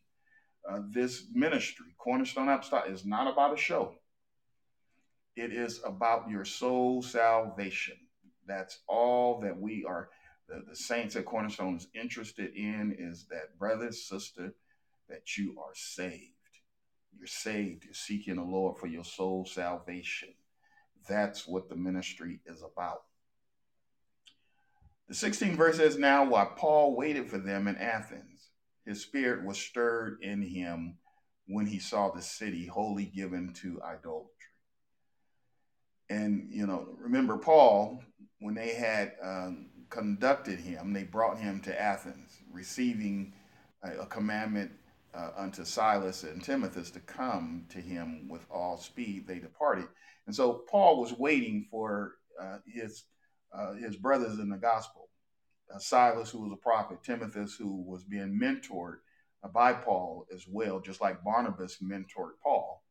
Uh, 0.69 0.81
this 0.91 1.27
ministry, 1.33 1.87
Cornerstone 1.97 2.49
Apostolic, 2.49 2.91
is 2.91 3.07
not 3.07 3.33
about 3.33 3.55
a 3.55 3.57
show. 3.57 3.95
It 5.37 5.53
is 5.53 5.81
about 5.85 6.29
your 6.29 6.45
soul 6.45 7.03
salvation. 7.03 7.97
That's 8.47 8.81
all 8.89 9.41
that 9.41 9.59
we 9.59 9.85
are, 9.89 10.09
the, 10.49 10.63
the 10.69 10.77
saints 10.77 11.15
at 11.15 11.25
Cornerstone 11.25 11.77
is 11.77 11.87
interested 11.95 12.55
in 12.57 12.97
is 12.99 13.27
that 13.31 13.57
brother, 13.59 13.93
sister, 13.93 14.53
that 15.09 15.37
you 15.37 15.57
are 15.59 15.75
saved. 15.75 16.35
You're 17.17 17.27
saved. 17.27 17.85
You're 17.85 17.95
seeking 17.95 18.37
the 18.37 18.43
Lord 18.43 18.79
for 18.79 18.87
your 18.87 19.05
soul 19.05 19.45
salvation. 19.45 20.31
That's 21.09 21.47
what 21.47 21.69
the 21.69 21.77
ministry 21.77 22.41
is 22.47 22.63
about. 22.63 23.03
The 25.09 25.15
16th 25.15 25.57
verse 25.57 25.77
says, 25.77 25.99
Now 25.99 26.25
while 26.25 26.53
Paul 26.57 26.97
waited 26.97 27.29
for 27.29 27.39
them 27.39 27.67
in 27.67 27.77
Athens, 27.77 28.51
his 28.87 29.03
spirit 29.03 29.45
was 29.45 29.59
stirred 29.59 30.19
in 30.23 30.43
him 30.43 30.99
when 31.47 31.67
he 31.67 31.79
saw 31.79 32.11
the 32.11 32.23
city 32.23 32.67
wholly 32.67 33.07
given 33.07 33.53
to 33.55 33.81
idolatry. 33.83 34.31
And, 36.09 36.49
you 36.51 36.67
know, 36.67 36.97
remember 36.99 37.39
Paul, 37.39 38.03
when 38.41 38.55
they 38.55 38.75
had 38.75 39.13
um, 39.23 39.71
conducted 39.91 40.59
him, 40.59 40.93
they 40.93 41.05
brought 41.05 41.39
him 41.39 41.61
to 41.63 41.81
Athens, 41.81 42.39
receiving 42.53 43.33
a, 43.83 44.03
a 44.03 44.07
commandment 44.07 44.73
uh, 45.15 45.31
unto 45.37 45.65
Silas 45.65 46.23
and 46.23 46.43
Timothy 46.43 46.83
to 46.93 47.01
come 47.01 47.67
to 47.71 47.79
him 47.79 48.29
with 48.29 48.47
all 48.51 48.77
speed, 48.77 49.27
they 49.27 49.39
departed. 49.39 49.87
And 50.27 50.35
so 50.35 50.65
Paul 50.71 51.01
was 51.01 51.13
waiting 51.13 51.67
for 51.71 52.15
uh, 52.41 52.59
his 52.67 53.05
uh, 53.53 53.75
his 53.75 53.97
brothers 53.97 54.39
in 54.39 54.49
the 54.49 54.57
gospel, 54.57 55.09
uh, 55.75 55.79
Silas, 55.79 56.31
who 56.31 56.43
was 56.43 56.53
a 56.53 56.57
prophet, 56.57 57.03
Timothy, 57.03 57.45
who 57.59 57.83
was 57.83 58.05
being 58.05 58.39
mentored 58.41 58.99
uh, 59.43 59.49
by 59.49 59.73
Paul 59.73 60.27
as 60.33 60.47
well, 60.49 60.79
just 60.79 61.01
like 61.01 61.25
Barnabas 61.25 61.79
mentored 61.83 62.39
Paul. 62.43 62.85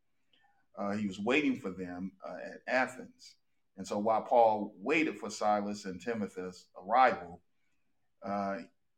Uh, 0.78 0.92
he 0.92 1.08
was 1.08 1.20
waiting 1.20 1.56
for 1.56 1.72
them 1.72 2.12
at 2.26 2.62
Athens. 2.68 3.36
And 3.78 3.88
so 3.88 3.98
while 3.98 4.22
Paul 4.22 4.74
waited 4.78 5.18
for 5.18 5.30
Silas 5.30 5.86
and 5.86 6.02
Timothy's 6.02 6.66
arrival, 6.78 7.42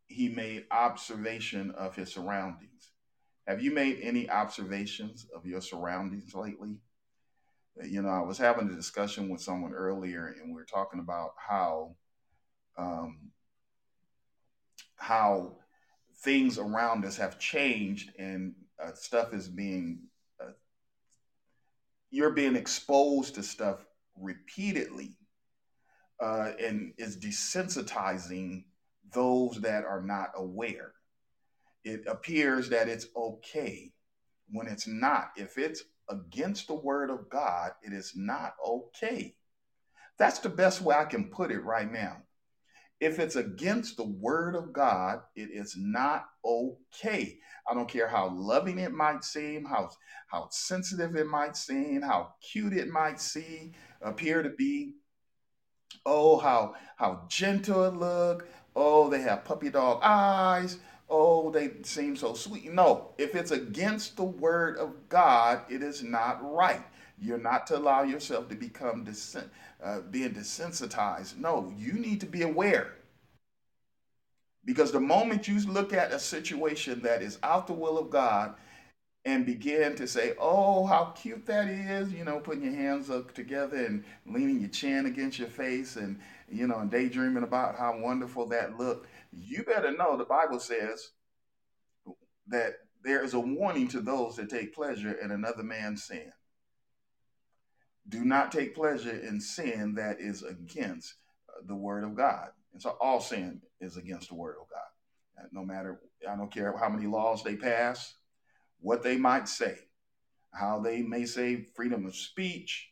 he 0.08 0.30
made 0.30 0.66
observation 0.72 1.72
of 1.72 1.96
his 1.96 2.12
surroundings. 2.12 2.92
Have 3.48 3.62
you 3.62 3.72
made 3.72 4.00
any 4.02 4.30
observations 4.30 5.26
of 5.36 5.46
your 5.46 5.62
surroundings 5.62 6.36
lately? 6.36 6.78
You 7.84 8.01
know, 8.01 8.10
I 8.10 8.22
was 8.22 8.38
having 8.38 8.70
a 8.70 8.75
discussion 8.75 9.30
with 9.30 9.42
someone 9.42 9.74
earlier, 9.74 10.36
and 10.40 10.50
we 10.50 10.56
were 10.56 10.66
talking 10.66 11.00
about 11.00 11.32
how 11.38 11.96
um, 12.78 13.32
how 14.96 15.58
things 16.24 16.58
around 16.58 17.06
us 17.06 17.18
have 17.18 17.40
changed, 17.40 18.12
and 18.20 18.54
uh, 18.82 18.94
stuff 18.94 19.34
is 19.34 19.48
being 19.48 20.00
uh, 20.40 20.51
you're 22.10 22.32
being 22.32 22.56
exposed 22.56 23.36
to 23.36 23.44
stuff 23.44 23.86
repeatedly, 24.20 25.18
uh, 26.20 26.51
and 26.60 26.94
is 26.98 27.18
desensitizing 27.18 28.63
those 29.13 29.60
that 29.62 29.86
are 29.86 30.01
not 30.01 30.32
aware 30.36 30.94
it 31.84 32.04
appears 32.08 32.70
that 32.70 32.88
it's 32.88 33.08
okay 33.16 33.92
when 34.50 34.68
it's 34.68 34.88
not. 34.88 35.32
If 35.36 35.58
it's 35.58 35.84
against 36.10 36.67
the 36.67 36.75
word 36.75 37.10
of 37.10 37.29
God, 37.29 37.72
it 37.84 37.93
is 37.93 38.13
not 38.15 38.53
okay. 38.65 39.36
That's 40.17 40.39
the 40.39 40.50
best 40.50 40.81
way 40.81 40.96
I 40.96 41.05
can 41.05 41.29
put 41.29 41.51
it 41.51 41.63
right 41.63 41.91
now. 41.91 42.17
If 43.00 43.17
it's 43.17 43.36
against 43.36 43.98
the 43.98 44.05
word 44.05 44.55
of 44.55 44.72
God, 44.72 45.22
it 45.36 45.50
is 45.51 45.75
not 45.75 46.25
okay. 46.46 47.39
I 47.70 47.74
don't 47.74 47.89
care 47.89 48.08
how 48.08 48.29
loving 48.29 48.77
it 48.77 48.93
might 48.93 49.24
seem, 49.24 49.65
how, 49.65 49.89
how 50.27 50.50
sensitive 50.51 51.15
it 51.15 51.25
might 51.25 51.58
seem, 51.58 52.03
how 52.03 52.36
cute 52.51 52.74
it 52.74 52.89
might 52.89 53.20
see, 53.20 53.74
appear 54.01 54.43
to 54.43 54.51
be. 54.51 54.93
Oh, 56.05 56.38
how 56.38 56.75
how 56.96 57.25
gentle 57.27 57.86
it 57.86 57.96
look. 57.96 58.48
Oh, 58.75 59.10
they 59.10 59.22
have 59.22 59.46
puppy 59.46 59.70
dog 59.70 60.00
eyes 60.03 60.77
oh, 61.12 61.51
they 61.51 61.72
seem 61.84 62.15
so 62.15 62.34
sweet. 62.34 62.72
No, 62.72 63.10
if 63.18 63.36
it's 63.36 63.51
against 63.51 64.18
the 64.18 64.24
word 64.24 64.77
of 64.77 65.10
God, 65.10 65.62
it 65.70 65.84
is 65.84 66.01
not 66.03 66.39
right. 66.41 66.84
You're 67.20 67.38
not 67.38 67.68
to 67.68 67.77
allow 67.77 68.03
yourself 68.03 68.50
to 68.50 68.56
become 68.56 69.06
desen- 69.06 69.50
uh, 69.84 70.00
being 70.10 70.34
desensitized. 70.34 71.38
No, 71.38 71.72
you 71.77 71.94
need 71.94 72.22
to 72.22 72.25
be 72.25 72.41
aware. 72.41 72.94
Because 74.65 74.91
the 74.91 75.00
moment 75.00 75.48
you 75.48 75.60
look 75.68 75.94
at 75.94 76.13
a 76.13 76.20
situation 76.20 77.01
that 77.03 77.22
is 77.22 77.38
out 77.44 77.68
the 77.68 77.74
will 77.74 77.98
of 77.98 78.10
God 78.10 78.56
and 79.25 79.46
begin 79.46 79.96
to 79.96 80.08
say, 80.08 80.34
oh, 80.39 80.86
how 80.86 81.06
cute 81.15 81.46
that 81.46 81.68
is, 81.68 82.12
you 82.13 82.24
know, 82.24 82.39
putting 82.39 82.63
your 82.63 82.74
hands 82.74 83.10
up 83.10 83.34
together 83.34 83.77
and 83.77 84.03
leaning 84.25 84.60
your 84.60 84.70
chin 84.70 85.06
against 85.06 85.38
your 85.38 85.48
face 85.48 85.96
and, 85.96 86.20
you 86.50 86.68
know, 86.68 86.80
and 86.80 86.89
daydreaming 86.89 87.44
about 87.44 87.77
how 87.77 87.96
wonderful 87.98 88.48
that 88.48 88.77
looked, 88.77 89.08
you 89.32 89.64
better 89.64 89.96
know 89.96 90.18
the 90.18 90.26
Bible 90.26 90.60
says 90.60 91.12
that 92.48 92.74
there 93.04 93.24
is 93.24 93.34
a 93.34 93.40
warning 93.40 93.88
to 93.90 94.02
those 94.02 94.36
that 94.36 94.50
take 94.50 94.76
pleasure 94.76 95.14
in 95.14 95.32
another 95.32 95.64
man's 95.64 96.04
sin. 96.04 96.32
Do 98.10 98.26
not 98.26 98.52
take 98.52 98.76
pleasure 98.76 99.18
in 99.18 99.40
sin 99.40 99.96
that 99.96 100.20
is 100.20 100.44
against 100.44 101.16
uh, 101.50 101.62
the 101.66 101.76
word 101.76 102.04
of 102.04 102.16
God. 102.16 102.50
And 102.74 102.82
so 102.82 102.98
all 103.00 103.22
sin 103.22 103.62
is 103.80 103.98
against 103.98 104.30
the 104.30 104.36
word 104.36 104.56
of 104.62 104.68
God. 104.70 105.48
No 105.52 105.64
matter, 105.64 106.00
I 106.30 106.36
don't 106.36 106.54
care 106.54 106.76
how 106.78 106.90
many 106.90 107.08
laws 107.08 107.44
they 107.44 107.56
pass, 107.56 108.16
what 108.80 109.02
they 109.02 109.18
might 109.18 109.48
say, 109.48 109.78
how 110.54 110.80
they 110.80 111.02
may 111.02 111.26
say 111.26 111.68
freedom 111.76 112.06
of 112.06 112.16
speech, 112.16 112.90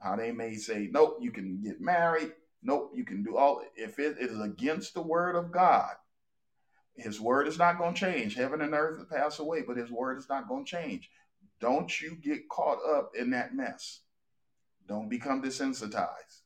how 0.00 0.16
they 0.16 0.32
may 0.32 0.56
say, 0.56 0.88
nope, 0.90 1.18
you 1.20 1.30
can 1.30 1.62
get 1.62 1.80
married, 1.80 2.32
Nope, 2.62 2.92
you 2.94 3.04
can 3.04 3.22
do 3.22 3.36
all. 3.36 3.62
If 3.76 3.98
it 3.98 4.18
is 4.18 4.38
against 4.40 4.94
the 4.94 5.02
word 5.02 5.34
of 5.34 5.50
God, 5.50 5.94
his 6.94 7.20
word 7.20 7.48
is 7.48 7.58
not 7.58 7.78
going 7.78 7.94
to 7.94 8.00
change. 8.00 8.34
Heaven 8.34 8.60
and 8.60 8.74
earth 8.74 8.98
will 8.98 9.06
pass 9.06 9.38
away, 9.38 9.62
but 9.66 9.76
his 9.76 9.90
word 9.90 10.18
is 10.18 10.28
not 10.28 10.48
going 10.48 10.64
to 10.64 10.70
change. 10.70 11.10
Don't 11.60 12.00
you 12.00 12.16
get 12.16 12.48
caught 12.48 12.78
up 12.88 13.12
in 13.18 13.30
that 13.30 13.54
mess. 13.54 14.00
Don't 14.88 15.08
become 15.08 15.42
desensitized. 15.42 16.42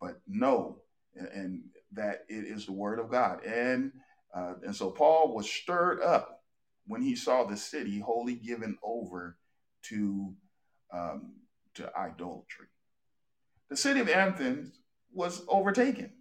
But 0.00 0.20
know 0.26 0.78
and, 1.16 1.28
and 1.28 1.62
that 1.92 2.24
it 2.28 2.44
is 2.44 2.66
the 2.66 2.72
word 2.72 2.98
of 2.98 3.10
God. 3.10 3.44
And 3.44 3.92
uh, 4.34 4.54
and 4.64 4.74
so 4.74 4.90
Paul 4.90 5.34
was 5.34 5.48
stirred 5.48 6.02
up 6.02 6.42
when 6.86 7.02
he 7.02 7.14
saw 7.14 7.44
the 7.44 7.56
city 7.56 8.00
wholly 8.00 8.34
given 8.34 8.76
over 8.82 9.36
to 9.84 10.34
um, 10.92 11.34
to 11.74 11.90
idolatry. 11.96 12.66
The 13.70 13.76
city 13.76 14.00
of 14.00 14.08
Athens 14.08 14.72
was 15.14 15.42
overtaken 15.48 16.12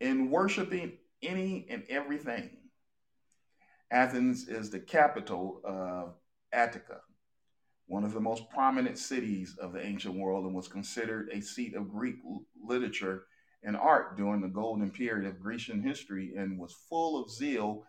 in 0.00 0.30
worshiping 0.30 0.98
any 1.22 1.66
and 1.70 1.84
everything. 1.88 2.50
Athens 3.90 4.48
is 4.48 4.70
the 4.70 4.80
capital 4.80 5.60
of 5.64 6.14
Attica, 6.52 7.00
one 7.86 8.04
of 8.04 8.12
the 8.12 8.20
most 8.20 8.48
prominent 8.50 8.98
cities 8.98 9.56
of 9.60 9.72
the 9.72 9.84
ancient 9.84 10.14
world, 10.14 10.44
and 10.44 10.54
was 10.54 10.68
considered 10.68 11.28
a 11.32 11.40
seat 11.40 11.74
of 11.74 11.90
Greek 11.90 12.16
literature 12.64 13.24
and 13.62 13.76
art 13.76 14.16
during 14.16 14.40
the 14.40 14.48
golden 14.48 14.90
period 14.90 15.26
of 15.26 15.40
Grecian 15.40 15.82
history 15.82 16.34
and 16.36 16.58
was 16.58 16.72
full 16.88 17.22
of 17.22 17.30
zeal 17.30 17.84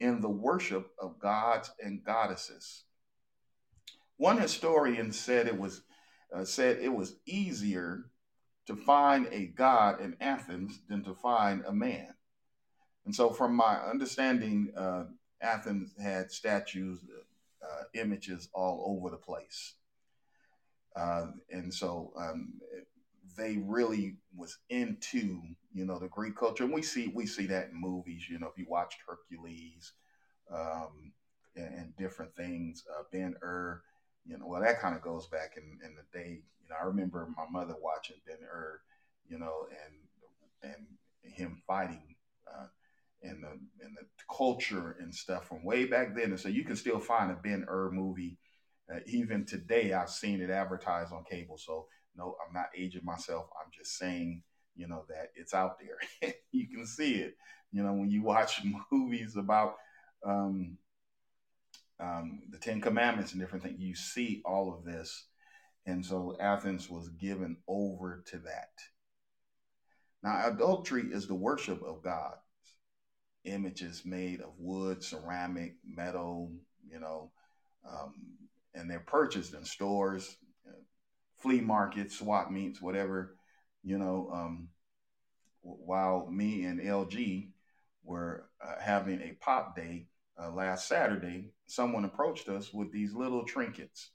in 0.00 0.20
the 0.20 0.28
worship 0.28 0.90
of 1.00 1.18
gods 1.18 1.70
and 1.82 2.02
goddesses. 2.04 2.84
One 4.16 4.38
historian 4.40 5.12
said 5.12 5.46
it 5.46 5.58
was 5.58 5.82
uh, 6.34 6.44
said 6.44 6.78
it 6.78 6.92
was 6.92 7.16
easier 7.24 8.10
to 8.66 8.76
find 8.76 9.28
a 9.32 9.46
God 9.46 10.00
in 10.00 10.16
Athens 10.20 10.80
than 10.88 11.04
to 11.04 11.14
find 11.14 11.64
a 11.66 11.72
man. 11.72 12.14
And 13.04 13.14
so, 13.14 13.30
from 13.30 13.54
my 13.54 13.76
understanding, 13.76 14.72
uh, 14.76 15.04
Athens 15.40 15.94
had 16.00 16.30
statues, 16.30 16.98
uh, 17.62 17.84
images 17.94 18.48
all 18.52 18.84
over 18.86 19.10
the 19.10 19.16
place. 19.16 19.74
Uh, 20.96 21.26
and 21.50 21.72
so 21.72 22.12
um, 22.16 22.54
they 23.36 23.58
really 23.58 24.16
was 24.34 24.58
into 24.70 25.40
you 25.74 25.84
know 25.84 25.98
the 25.98 26.08
Greek 26.08 26.36
culture, 26.36 26.64
and 26.64 26.72
we 26.72 26.82
see 26.82 27.08
we 27.08 27.26
see 27.26 27.46
that 27.46 27.68
in 27.68 27.80
movies. 27.80 28.28
You 28.28 28.38
know, 28.38 28.48
if 28.48 28.56
you 28.56 28.66
watched 28.68 29.00
Hercules 29.06 29.92
um, 30.50 31.12
and, 31.54 31.74
and, 31.74 31.96
different 31.96 32.34
things, 32.34 32.84
uh, 32.98 33.02
Ben 33.12 33.34
Hur, 33.42 33.82
you 34.26 34.38
know, 34.38 34.46
well 34.46 34.62
that 34.62 34.80
kind 34.80 34.96
of 34.96 35.02
goes 35.02 35.26
back 35.26 35.56
in, 35.56 35.78
in 35.86 35.94
the 35.94 36.18
day. 36.18 36.40
You 36.62 36.70
know, 36.70 36.76
I 36.80 36.86
remember 36.86 37.28
my 37.36 37.46
mother 37.50 37.74
watching 37.80 38.16
Ben 38.26 38.38
Hur, 38.40 38.80
you 39.28 39.38
know, 39.38 39.66
and 39.70 40.72
and 40.72 40.86
him 41.34 41.62
fighting. 41.66 42.16
Uh, 42.46 42.66
and 43.22 43.42
the 43.42 43.48
and 43.84 43.96
the 43.96 44.06
culture 44.34 44.96
and 45.00 45.14
stuff 45.14 45.48
from 45.48 45.64
way 45.64 45.84
back 45.84 46.14
then, 46.14 46.26
and 46.26 46.40
so 46.40 46.48
you 46.48 46.64
can 46.64 46.76
still 46.76 47.00
find 47.00 47.30
a 47.30 47.34
Ben 47.34 47.64
Hur 47.68 47.90
movie 47.90 48.38
uh, 48.92 49.00
even 49.06 49.44
today. 49.44 49.92
I've 49.92 50.10
seen 50.10 50.40
it 50.40 50.50
advertised 50.50 51.12
on 51.12 51.24
cable, 51.24 51.58
so 51.58 51.86
no, 52.16 52.36
I'm 52.46 52.54
not 52.54 52.70
aging 52.76 53.04
myself. 53.04 53.46
I'm 53.60 53.70
just 53.76 53.98
saying, 53.98 54.42
you 54.74 54.88
know, 54.88 55.04
that 55.08 55.32
it's 55.34 55.54
out 55.54 55.78
there. 55.78 56.32
you 56.52 56.68
can 56.68 56.86
see 56.86 57.14
it. 57.16 57.36
You 57.72 57.82
know, 57.82 57.92
when 57.92 58.10
you 58.10 58.22
watch 58.22 58.62
movies 58.90 59.36
about 59.36 59.76
um, 60.24 60.76
um, 62.00 62.42
the 62.50 62.58
Ten 62.58 62.80
Commandments 62.80 63.32
and 63.32 63.40
different 63.40 63.64
things, 63.64 63.80
you 63.80 63.94
see 63.94 64.42
all 64.44 64.74
of 64.74 64.84
this. 64.84 65.26
And 65.86 66.04
so 66.04 66.36
Athens 66.40 66.90
was 66.90 67.08
given 67.10 67.56
over 67.68 68.24
to 68.28 68.38
that. 68.38 68.70
Now, 70.22 70.48
adultery 70.48 71.04
is 71.12 71.26
the 71.26 71.34
worship 71.34 71.82
of 71.82 72.02
God. 72.02 72.34
Images 73.44 74.02
made 74.04 74.40
of 74.40 74.50
wood, 74.58 75.04
ceramic, 75.04 75.76
metal, 75.84 76.50
you 76.90 76.98
know, 76.98 77.30
um, 77.88 78.14
and 78.74 78.90
they're 78.90 78.98
purchased 78.98 79.54
in 79.54 79.64
stores, 79.64 80.36
flea 81.38 81.60
markets, 81.60 82.18
swap 82.18 82.50
meets, 82.50 82.82
whatever, 82.82 83.36
you 83.84 83.98
know. 83.98 84.28
Um, 84.32 84.68
while 85.62 86.28
me 86.30 86.64
and 86.64 86.80
LG 86.80 87.48
were 88.04 88.48
uh, 88.64 88.80
having 88.80 89.20
a 89.20 89.36
pop 89.40 89.76
day 89.76 90.06
uh, 90.42 90.50
last 90.50 90.88
Saturday, 90.88 91.52
someone 91.66 92.04
approached 92.04 92.48
us 92.48 92.72
with 92.72 92.92
these 92.92 93.14
little 93.14 93.44
trinkets. 93.44 94.10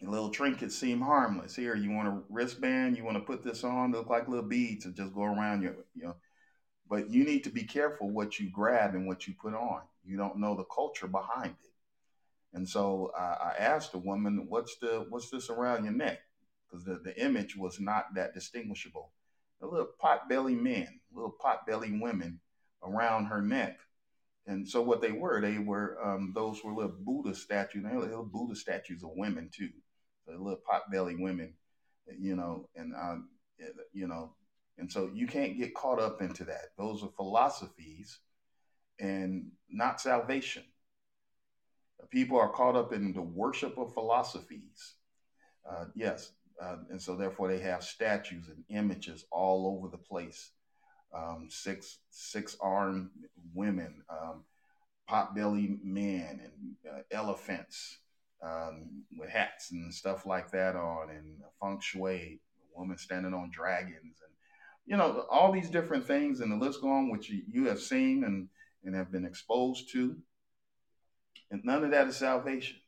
The 0.00 0.10
little 0.10 0.30
trinkets 0.30 0.76
seem 0.76 1.00
harmless. 1.00 1.56
Here, 1.56 1.74
you 1.74 1.90
want 1.90 2.08
a 2.08 2.20
wristband? 2.28 2.96
You 2.96 3.04
want 3.04 3.16
to 3.16 3.22
put 3.22 3.42
this 3.42 3.64
on? 3.64 3.92
Look 3.92 4.08
like 4.08 4.28
little 4.28 4.48
beads 4.48 4.84
that 4.84 4.96
just 4.96 5.14
go 5.14 5.22
around 5.24 5.62
your, 5.62 5.76
you 5.94 6.04
know. 6.04 6.16
But 6.88 7.10
you 7.10 7.24
need 7.24 7.44
to 7.44 7.50
be 7.50 7.64
careful 7.64 8.10
what 8.10 8.38
you 8.38 8.50
grab 8.50 8.94
and 8.94 9.06
what 9.06 9.26
you 9.26 9.34
put 9.40 9.54
on. 9.54 9.80
You 10.04 10.16
don't 10.16 10.38
know 10.38 10.54
the 10.54 10.64
culture 10.64 11.06
behind 11.06 11.56
it. 11.64 11.72
And 12.52 12.68
so 12.68 13.10
I, 13.18 13.22
I 13.22 13.54
asked 13.58 13.92
the 13.92 13.98
woman, 13.98 14.46
"What's 14.48 14.76
the 14.76 15.06
what's 15.08 15.30
this 15.30 15.50
around 15.50 15.84
your 15.84 15.94
neck?" 15.94 16.18
Because 16.68 16.84
the, 16.84 17.00
the 17.02 17.18
image 17.22 17.56
was 17.56 17.80
not 17.80 18.14
that 18.14 18.34
distinguishable. 18.34 19.10
A 19.62 19.66
little 19.66 19.88
pot 19.98 20.28
belly 20.28 20.54
men, 20.54 21.00
little 21.12 21.34
pot 21.40 21.66
belly 21.66 21.98
women 22.00 22.40
around 22.82 23.26
her 23.26 23.40
neck. 23.40 23.78
And 24.46 24.68
so 24.68 24.82
what 24.82 25.00
they 25.00 25.12
were, 25.12 25.40
they 25.40 25.58
were 25.58 25.98
um, 26.04 26.32
those 26.34 26.62
were 26.62 26.74
little 26.74 26.96
Buddha 27.00 27.34
statues. 27.34 27.84
They 27.84 27.96
were 27.96 28.02
little 28.02 28.24
Buddha 28.24 28.54
statues 28.54 29.02
of 29.02 29.10
women 29.16 29.50
too, 29.52 29.70
the 30.26 30.32
little 30.32 30.60
pot 30.66 30.90
belly 30.92 31.16
women, 31.16 31.54
you 32.18 32.36
know, 32.36 32.68
and 32.76 32.94
um, 32.94 33.28
you 33.92 34.06
know, 34.06 34.34
and 34.76 34.90
so 34.90 35.10
you 35.14 35.26
can't 35.26 35.56
get 35.56 35.74
caught 35.74 35.98
up 35.98 36.20
into 36.20 36.44
that. 36.44 36.72
Those 36.76 37.02
are 37.02 37.08
philosophies, 37.16 38.18
and 39.00 39.50
not 39.70 40.00
salvation. 40.00 40.64
People 42.10 42.38
are 42.38 42.50
caught 42.52 42.76
up 42.76 42.92
in 42.92 43.14
the 43.14 43.22
worship 43.22 43.78
of 43.78 43.94
philosophies. 43.94 44.94
Uh, 45.68 45.86
yes, 45.94 46.32
uh, 46.60 46.76
and 46.90 47.00
so 47.00 47.16
therefore 47.16 47.48
they 47.48 47.60
have 47.60 47.82
statues 47.82 48.48
and 48.48 48.62
images 48.68 49.24
all 49.30 49.66
over 49.66 49.88
the 49.88 49.98
place. 49.98 50.50
Um, 51.14 51.46
six 51.48 51.98
six 52.10 52.56
armed 52.60 53.10
women, 53.54 54.02
um, 54.08 54.44
pot 55.06 55.34
belly 55.34 55.78
men, 55.82 56.40
and 56.42 56.92
uh, 56.92 57.02
elephants 57.12 57.98
um, 58.42 59.04
with 59.16 59.30
hats 59.30 59.70
and 59.70 59.94
stuff 59.94 60.26
like 60.26 60.50
that 60.50 60.74
on, 60.74 61.10
and 61.10 61.36
feng 61.60 61.78
shui, 61.80 62.40
a 62.58 62.78
woman 62.78 62.98
standing 62.98 63.32
on 63.32 63.50
dragons, 63.52 63.94
and 64.22 64.34
you 64.86 64.96
know 64.96 65.24
all 65.30 65.52
these 65.52 65.70
different 65.70 66.06
things, 66.06 66.40
and 66.40 66.50
the 66.50 66.56
list 66.56 66.80
go 66.80 66.90
on, 66.90 67.10
which 67.10 67.30
you, 67.30 67.42
you 67.48 67.68
have 67.68 67.80
seen 67.80 68.24
and 68.24 68.48
and 68.84 68.94
have 68.94 69.10
been 69.10 69.24
exposed 69.24 69.90
to. 69.92 70.16
And 71.50 71.62
none 71.64 71.84
of 71.84 71.90
that 71.92 72.08
is 72.08 72.16
salvation. 72.16 72.78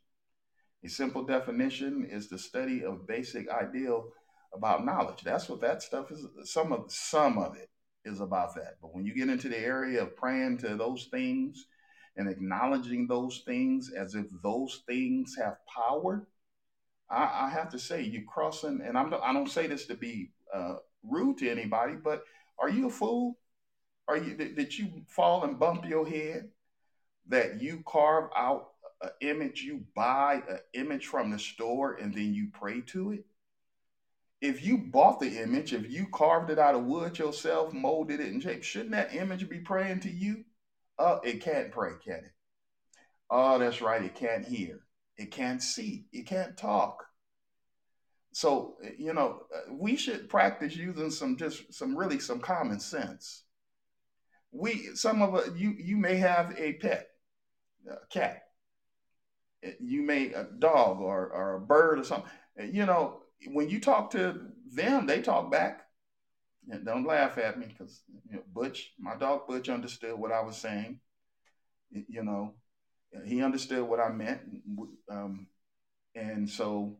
A 0.83 0.89
simple 0.89 1.23
definition 1.23 2.07
is 2.09 2.29
the 2.29 2.37
study 2.37 2.83
of 2.83 3.07
basic 3.07 3.49
ideal 3.49 4.11
about 4.53 4.85
knowledge. 4.85 5.21
That's 5.23 5.49
what 5.49 5.61
that 5.61 5.81
stuff 5.81 6.11
is. 6.11 6.25
Some 6.43 6.71
of 6.71 6.91
some 6.91 7.37
of 7.37 7.55
it 7.55 7.69
is 8.07 8.21
about 8.21 8.55
that. 8.55 8.77
But 8.81 8.95
when 8.95 9.05
you 9.05 9.13
get 9.13 9.29
into 9.29 9.49
the 9.49 9.59
area 9.59 10.03
of 10.03 10.15
praying 10.15 10.59
to 10.59 10.75
those 10.75 11.07
things 11.11 11.67
and 12.15 12.29
acknowledging 12.29 13.07
those 13.07 13.43
things 13.45 13.91
as 13.91 14.15
if 14.15 14.25
those 14.43 14.83
things 14.87 15.35
have 15.37 15.57
power, 15.67 16.27
I, 17.09 17.47
I 17.47 17.49
have 17.49 17.69
to 17.71 17.79
say 17.79 18.01
you're 18.01 18.23
crossing. 18.23 18.81
And 18.83 18.97
I'm 18.97 19.13
I 19.13 19.33
don't 19.33 19.49
say 19.49 19.67
this 19.67 19.85
to 19.87 19.95
be 19.95 20.31
uh, 20.53 20.75
rude 21.03 21.37
to 21.39 21.49
anybody, 21.49 21.95
but 21.95 22.23
are 22.59 22.69
you 22.69 22.87
a 22.87 22.91
fool? 22.91 23.37
Are 24.07 24.17
you 24.17 24.35
did, 24.35 24.55
did 24.55 24.77
you 24.77 25.03
fall 25.07 25.43
and 25.43 25.59
bump 25.59 25.85
your 25.85 26.07
head? 26.07 26.49
that 27.29 27.61
you 27.61 27.83
carve 27.85 28.29
out 28.35 28.69
an 29.01 29.09
image, 29.21 29.61
you 29.61 29.83
buy 29.95 30.41
an 30.49 30.59
image 30.73 31.07
from 31.07 31.31
the 31.31 31.39
store 31.39 31.95
and 31.95 32.13
then 32.13 32.33
you 32.33 32.49
pray 32.53 32.81
to 32.81 33.11
it? 33.11 33.25
If 34.39 34.63
you 34.63 34.77
bought 34.77 35.19
the 35.19 35.41
image, 35.41 35.73
if 35.73 35.89
you 35.89 36.07
carved 36.13 36.51
it 36.51 36.59
out 36.59 36.75
of 36.75 36.85
wood 36.85 37.17
yourself, 37.17 37.73
molded 37.73 38.19
it 38.19 38.27
in 38.27 38.39
shape, 38.39 38.63
shouldn't 38.63 38.91
that 38.91 39.15
image 39.15 39.49
be 39.49 39.59
praying 39.59 40.01
to 40.01 40.11
you? 40.11 40.43
Uh, 40.99 41.19
it 41.23 41.41
can't 41.41 41.71
pray, 41.71 41.93
can 42.03 42.17
it? 42.25 42.31
Oh, 43.29 43.57
that's 43.57 43.81
right. 43.81 44.03
It 44.03 44.15
can't 44.15 44.47
hear. 44.47 44.79
It 45.17 45.31
can't 45.31 45.61
see. 45.61 46.05
It 46.11 46.27
can't 46.27 46.55
talk. 46.55 47.03
So, 48.31 48.77
you 48.97 49.13
know, 49.13 49.41
uh, 49.53 49.73
we 49.73 49.95
should 49.95 50.29
practice 50.29 50.75
using 50.75 51.09
some 51.09 51.37
just 51.37 51.73
some 51.73 51.97
really 51.97 52.19
some 52.19 52.39
common 52.39 52.79
sense. 52.79 53.43
We 54.51 54.89
some 54.93 55.21
of 55.21 55.33
us 55.33 55.49
you 55.55 55.71
you 55.71 55.97
may 55.97 56.17
have 56.17 56.53
a 56.57 56.73
pet 56.73 57.07
a 57.89 58.05
cat. 58.11 58.43
You 59.79 60.03
may 60.03 60.33
a 60.33 60.43
dog 60.43 61.01
or, 61.01 61.31
or 61.31 61.55
a 61.55 61.61
bird 61.61 61.99
or 61.99 62.03
something. 62.03 62.29
You 62.59 62.85
know, 62.85 63.23
when 63.45 63.69
you 63.69 63.79
talk 63.79 64.11
to 64.11 64.39
them, 64.71 65.05
they 65.05 65.21
talk 65.21 65.51
back. 65.51 65.83
And 66.69 66.85
don't 66.85 67.05
laugh 67.05 67.37
at 67.37 67.57
me 67.57 67.67
because 67.67 68.01
you 68.29 68.37
know, 68.37 68.43
Butch, 68.53 68.91
my 68.99 69.15
dog 69.15 69.47
Butch, 69.47 69.69
understood 69.69 70.19
what 70.19 70.33
I 70.33 70.41
was 70.41 70.57
saying. 70.57 70.99
You 71.91 72.23
know, 72.23 72.55
he 73.25 73.41
understood 73.41 73.87
what 73.87 74.01
I 74.01 74.09
meant, 74.09 74.41
um, 75.09 75.47
and 76.13 76.49
so 76.49 76.97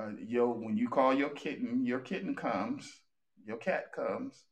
uh, 0.00 0.10
yo, 0.24 0.50
when 0.50 0.76
you 0.76 0.88
call 0.88 1.12
your 1.12 1.30
kitten, 1.30 1.84
your 1.84 1.98
kitten 1.98 2.36
comes, 2.36 2.88
your 3.44 3.56
cat 3.56 3.92
comes, 3.92 4.44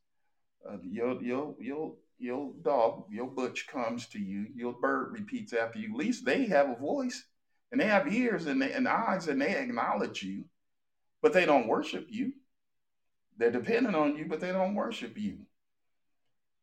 uh, 0.69 0.77
your 0.83 1.21
your 1.21 1.55
your 1.61 1.95
your 2.19 2.51
dog, 2.63 3.05
your 3.09 3.27
butch 3.27 3.67
comes 3.67 4.07
to 4.07 4.19
you, 4.19 4.47
your 4.55 4.73
bird 4.73 5.13
repeats 5.13 5.53
after 5.53 5.79
you. 5.79 5.91
At 5.91 5.97
least 5.97 6.25
they 6.25 6.45
have 6.47 6.69
a 6.69 6.75
voice 6.75 7.23
and 7.71 7.79
they 7.79 7.85
have 7.85 8.11
ears 8.11 8.47
and, 8.47 8.61
they, 8.61 8.71
and 8.73 8.87
eyes 8.87 9.27
and 9.27 9.41
they 9.41 9.55
acknowledge 9.55 10.23
you, 10.23 10.45
but 11.21 11.33
they 11.33 11.45
don't 11.45 11.67
worship 11.67 12.07
you. 12.09 12.33
They're 13.37 13.51
dependent 13.51 13.95
on 13.95 14.17
you, 14.17 14.25
but 14.25 14.39
they 14.39 14.51
don't 14.51 14.75
worship 14.75 15.17
you. 15.17 15.39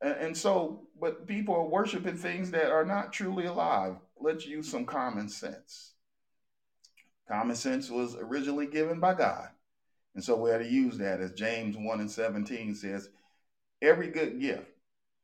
And, 0.00 0.12
and 0.14 0.36
so, 0.36 0.88
but 1.00 1.26
people 1.26 1.54
are 1.54 1.68
worshiping 1.68 2.16
things 2.16 2.50
that 2.50 2.70
are 2.70 2.84
not 2.84 3.12
truly 3.12 3.46
alive. 3.46 3.96
Let's 4.18 4.46
use 4.46 4.70
some 4.70 4.84
common 4.84 5.28
sense. 5.28 5.94
Common 7.28 7.56
sense 7.56 7.90
was 7.90 8.16
originally 8.16 8.66
given 8.66 9.00
by 9.00 9.14
God. 9.14 9.48
And 10.14 10.22
so 10.22 10.36
we 10.36 10.50
had 10.50 10.58
to 10.58 10.68
use 10.68 10.98
that 10.98 11.20
as 11.20 11.32
James 11.32 11.76
1 11.76 12.00
and 12.00 12.10
17 12.10 12.74
says, 12.74 13.08
every 13.82 14.08
good 14.08 14.40
gift 14.40 14.68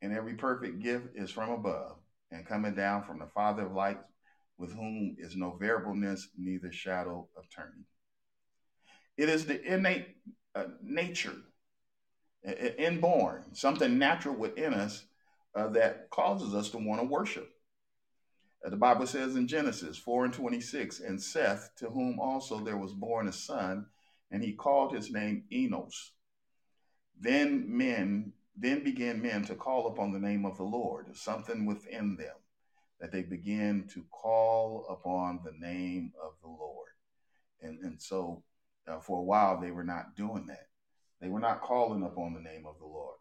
and 0.01 0.13
every 0.13 0.33
perfect 0.33 0.79
gift 0.79 1.15
is 1.15 1.31
from 1.31 1.51
above 1.51 1.97
and 2.31 2.45
coming 2.45 2.75
down 2.75 3.03
from 3.03 3.19
the 3.19 3.27
Father 3.27 3.65
of 3.65 3.73
lights, 3.73 4.03
with 4.57 4.73
whom 4.73 5.15
is 5.17 5.35
no 5.35 5.57
variableness, 5.59 6.29
neither 6.37 6.71
shadow 6.71 7.27
of 7.37 7.49
turning. 7.49 7.85
It 9.17 9.29
is 9.29 9.45
the 9.45 9.61
innate 9.61 10.07
uh, 10.55 10.65
nature, 10.81 11.35
inborn, 12.77 13.43
something 13.53 13.97
natural 13.97 14.35
within 14.35 14.73
us 14.73 15.03
uh, 15.55 15.67
that 15.69 16.09
causes 16.09 16.55
us 16.55 16.69
to 16.71 16.77
want 16.77 17.01
to 17.01 17.07
worship. 17.07 17.49
Uh, 18.65 18.69
the 18.69 18.77
Bible 18.77 19.07
says 19.07 19.35
in 19.35 19.47
Genesis 19.47 19.97
4 19.97 20.25
and 20.25 20.33
26, 20.33 20.99
and 21.01 21.21
Seth, 21.21 21.71
to 21.77 21.89
whom 21.89 22.19
also 22.19 22.59
there 22.59 22.77
was 22.77 22.93
born 22.93 23.27
a 23.27 23.33
son, 23.33 23.87
and 24.31 24.43
he 24.43 24.53
called 24.53 24.93
his 24.93 25.11
name 25.11 25.43
Enos. 25.51 26.11
Then 27.19 27.65
men 27.67 28.33
then 28.55 28.83
began 28.83 29.21
men 29.21 29.43
to 29.45 29.55
call 29.55 29.87
upon 29.87 30.11
the 30.11 30.19
name 30.19 30.45
of 30.45 30.57
the 30.57 30.63
Lord, 30.63 31.15
something 31.15 31.65
within 31.65 32.15
them 32.15 32.35
that 32.99 33.11
they 33.11 33.23
begin 33.23 33.87
to 33.93 34.03
call 34.11 34.85
upon 34.89 35.39
the 35.43 35.53
name 35.53 36.13
of 36.23 36.33
the 36.41 36.47
Lord. 36.47 36.89
And, 37.61 37.79
and 37.79 38.01
so 38.01 38.43
uh, 38.87 38.99
for 38.99 39.19
a 39.19 39.23
while, 39.23 39.59
they 39.59 39.71
were 39.71 39.83
not 39.83 40.15
doing 40.15 40.45
that. 40.47 40.67
They 41.21 41.29
were 41.29 41.39
not 41.39 41.61
calling 41.61 42.03
upon 42.03 42.33
the 42.33 42.41
name 42.41 42.65
of 42.65 42.79
the 42.79 42.85
Lord. 42.85 43.17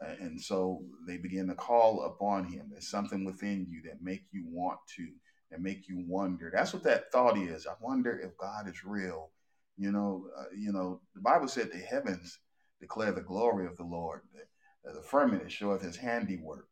Uh, 0.00 0.14
and 0.20 0.40
so 0.40 0.82
they 1.06 1.16
begin 1.16 1.48
to 1.48 1.54
call 1.54 2.04
upon 2.04 2.44
him. 2.44 2.68
There's 2.70 2.90
something 2.90 3.24
within 3.24 3.66
you 3.68 3.82
that 3.86 4.02
make 4.02 4.24
you 4.30 4.44
want 4.46 4.78
to, 4.96 5.08
that 5.50 5.60
make 5.60 5.88
you 5.88 6.04
wonder. 6.06 6.52
That's 6.54 6.72
what 6.72 6.84
that 6.84 7.10
thought 7.10 7.36
is. 7.36 7.66
I 7.66 7.74
wonder 7.80 8.18
if 8.18 8.36
God 8.36 8.68
is 8.68 8.84
real. 8.84 9.30
You 9.76 9.90
know, 9.90 10.26
uh, 10.38 10.44
you 10.56 10.72
know, 10.72 11.00
the 11.14 11.20
Bible 11.20 11.48
said 11.48 11.70
the 11.72 11.78
heavens 11.78 12.38
declare 12.80 13.12
the 13.12 13.20
glory 13.20 13.66
of 13.66 13.76
the 13.76 13.84
Lord. 13.84 14.20
The, 14.32 14.92
the 14.92 15.02
firmament 15.02 15.50
showeth 15.50 15.82
his 15.82 15.96
handiwork. 15.96 16.68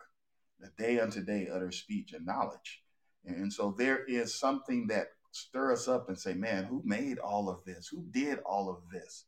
The 0.61 0.71
day 0.79 1.01
unto 1.01 1.25
day 1.25 1.49
utter 1.53 1.71
speech 1.73 2.13
and 2.13 2.25
knowledge. 2.25 2.83
And 3.25 3.53
so 3.53 3.75
there 3.77 4.05
is 4.05 4.39
something 4.39 4.87
that 4.87 5.09
stir 5.37 5.73
us 5.73 5.89
up 5.89 6.09
and 6.09 6.19
say, 6.19 6.35
man, 6.35 6.65
who 6.65 6.83
made 6.85 7.19
all 7.19 7.49
of 7.49 7.65
this? 7.65 7.89
Who 7.89 8.05
did 8.11 8.39
all 8.41 8.69
of 8.71 8.79
this? 8.93 9.25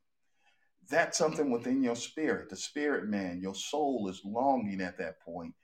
That's 0.90 1.18
something 1.18 1.50
within 1.50 1.82
your 1.82 1.96
spirit, 1.96 2.48
the 2.48 2.56
spirit 2.56 3.08
man, 3.08 3.40
your 3.42 3.54
soul 3.54 4.08
is 4.08 4.22
longing 4.24 4.80
at 4.80 4.98
that 4.98 5.20
point 5.20 5.54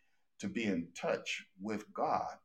to 0.41 0.49
be 0.49 0.65
in 0.65 0.89
touch 0.95 1.47
with 1.61 1.91
God. 1.95 2.37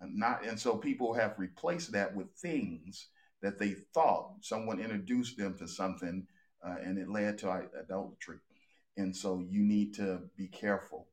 And 0.00 0.16
not 0.16 0.46
and 0.46 0.58
so 0.58 0.76
people 0.76 1.12
have 1.14 1.38
replaced 1.38 1.92
that 1.92 2.14
with 2.14 2.30
things 2.34 3.08
that 3.42 3.58
they 3.58 3.74
thought 3.94 4.34
someone 4.40 4.80
introduced 4.80 5.36
them 5.36 5.56
to 5.58 5.66
something 5.66 6.26
uh, 6.64 6.76
and 6.84 6.98
it 6.98 7.08
led 7.08 7.38
to 7.38 7.66
adultery. 7.78 8.38
And 8.96 9.14
so 9.14 9.44
you 9.48 9.62
need 9.62 9.94
to 9.94 10.20
be 10.36 10.46
careful. 10.46 11.08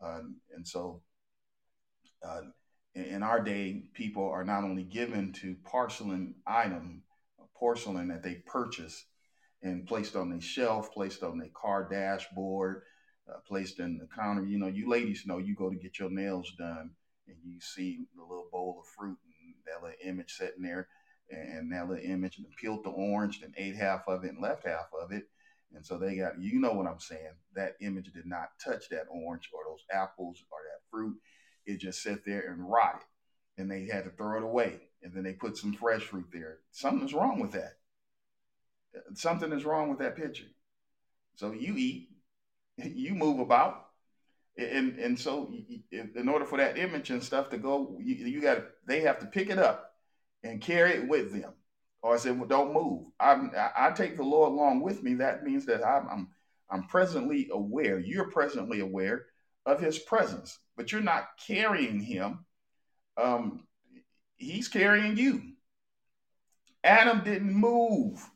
Uh, 0.00 0.20
and 0.54 0.66
so 0.66 1.02
uh, 2.26 2.42
in 2.94 3.22
our 3.22 3.42
day, 3.42 3.84
people 3.94 4.28
are 4.28 4.44
not 4.44 4.64
only 4.64 4.82
given 4.82 5.32
to 5.34 5.56
porcelain 5.64 6.34
item, 6.46 7.02
porcelain 7.54 8.08
that 8.08 8.22
they 8.22 8.42
purchase 8.46 9.06
and 9.62 9.86
placed 9.86 10.16
on 10.16 10.30
their 10.30 10.40
shelf, 10.40 10.92
placed 10.92 11.22
on 11.22 11.38
their 11.38 11.50
car 11.54 11.88
dashboard, 11.90 12.82
uh, 13.28 13.38
placed 13.46 13.78
in 13.78 13.98
the 13.98 14.08
counter. 14.14 14.44
You 14.44 14.58
know, 14.58 14.66
you 14.66 14.88
ladies 14.88 15.24
know 15.26 15.38
you 15.38 15.54
go 15.54 15.70
to 15.70 15.76
get 15.76 15.98
your 15.98 16.10
nails 16.10 16.52
done 16.58 16.90
and 17.26 17.36
you 17.44 17.60
see 17.60 18.06
the 18.16 18.22
little 18.22 18.48
bowl 18.50 18.80
of 18.80 18.88
fruit 18.88 19.16
and 19.44 19.54
that 19.66 19.82
little 19.82 19.96
image 20.04 20.32
sitting 20.32 20.62
there 20.62 20.88
and 21.30 21.72
that 21.72 21.88
little 21.88 22.04
image 22.04 22.38
and 22.38 22.46
peeled 22.60 22.84
the 22.84 22.90
orange 22.90 23.40
and 23.42 23.54
ate 23.56 23.76
half 23.76 24.06
of 24.08 24.24
it 24.24 24.32
and 24.32 24.42
left 24.42 24.66
half 24.66 24.86
of 25.00 25.12
it. 25.12 25.24
And 25.74 25.86
so 25.86 25.96
they 25.96 26.16
got, 26.16 26.38
you 26.42 26.60
know 26.60 26.72
what 26.72 26.86
I'm 26.86 27.00
saying? 27.00 27.32
That 27.54 27.76
image 27.80 28.12
did 28.12 28.26
not 28.26 28.50
touch 28.62 28.88
that 28.90 29.06
orange 29.08 29.48
or 29.54 29.60
those 29.66 29.84
apples 29.90 30.44
or 30.50 30.58
that 30.64 30.90
fruit 30.90 31.16
it 31.66 31.78
just 31.78 32.02
sat 32.02 32.24
there 32.24 32.50
and 32.50 32.68
rotted. 32.68 33.02
And 33.58 33.70
they 33.70 33.86
had 33.86 34.04
to 34.04 34.10
throw 34.10 34.38
it 34.38 34.42
away. 34.42 34.80
And 35.02 35.12
then 35.14 35.24
they 35.24 35.32
put 35.32 35.56
some 35.56 35.72
fresh 35.72 36.02
fruit 36.02 36.26
there. 36.32 36.58
Something's 36.70 37.14
wrong 37.14 37.40
with 37.40 37.52
that. 37.52 37.76
Something 39.14 39.52
is 39.52 39.64
wrong 39.64 39.88
with 39.88 39.98
that 39.98 40.16
picture. 40.16 40.46
So 41.36 41.52
you 41.52 41.76
eat. 41.76 42.08
You 42.78 43.14
move 43.14 43.38
about. 43.38 43.86
And 44.56 44.98
and 44.98 45.18
so 45.18 45.52
in 45.90 46.28
order 46.28 46.44
for 46.46 46.58
that 46.58 46.78
image 46.78 47.10
and 47.10 47.22
stuff 47.22 47.50
to 47.50 47.58
go 47.58 47.96
you, 48.00 48.14
you 48.14 48.40
got 48.40 48.64
they 48.86 49.00
have 49.00 49.18
to 49.20 49.26
pick 49.26 49.50
it 49.50 49.58
up 49.58 49.94
and 50.42 50.60
carry 50.60 50.92
it 50.92 51.08
with 51.08 51.32
them. 51.32 51.52
Or 52.02 52.14
I 52.14 52.18
said 52.18 52.38
well, 52.38 52.48
don't 52.48 52.72
move. 52.72 53.04
I, 53.20 53.70
I 53.76 53.90
take 53.92 54.16
the 54.16 54.24
Lord 54.24 54.52
along 54.52 54.80
with 54.80 55.02
me. 55.02 55.14
That 55.14 55.44
means 55.44 55.66
that 55.66 55.86
I'm, 55.86 56.08
I'm 56.08 56.28
I'm 56.70 56.84
presently 56.84 57.48
aware. 57.52 57.98
You're 57.98 58.30
presently 58.30 58.80
aware 58.80 59.26
of 59.66 59.80
his 59.80 59.98
presence, 59.98 60.58
but 60.76 60.90
you're 60.90 61.00
not 61.00 61.28
carrying 61.46 62.00
him. 62.00 62.44
Um, 63.16 63.66
he's 64.36 64.68
carrying 64.68 65.16
you. 65.16 65.42
Adam 66.84 67.22
didn't 67.24 67.54
move. 67.54 68.28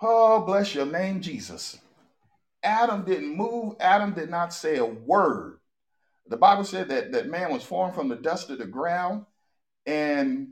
Oh, 0.00 0.40
bless 0.44 0.74
your 0.74 0.86
name, 0.86 1.20
Jesus. 1.20 1.78
Adam 2.62 3.04
didn't 3.04 3.36
move. 3.36 3.74
Adam 3.80 4.12
did 4.12 4.30
not 4.30 4.52
say 4.52 4.76
a 4.76 4.84
word. 4.84 5.58
The 6.28 6.36
Bible 6.36 6.64
said 6.64 6.88
that, 6.88 7.12
that 7.12 7.28
man 7.28 7.52
was 7.52 7.64
formed 7.64 7.94
from 7.94 8.08
the 8.08 8.16
dust 8.16 8.50
of 8.50 8.58
the 8.58 8.66
ground 8.66 9.26
and 9.86 10.48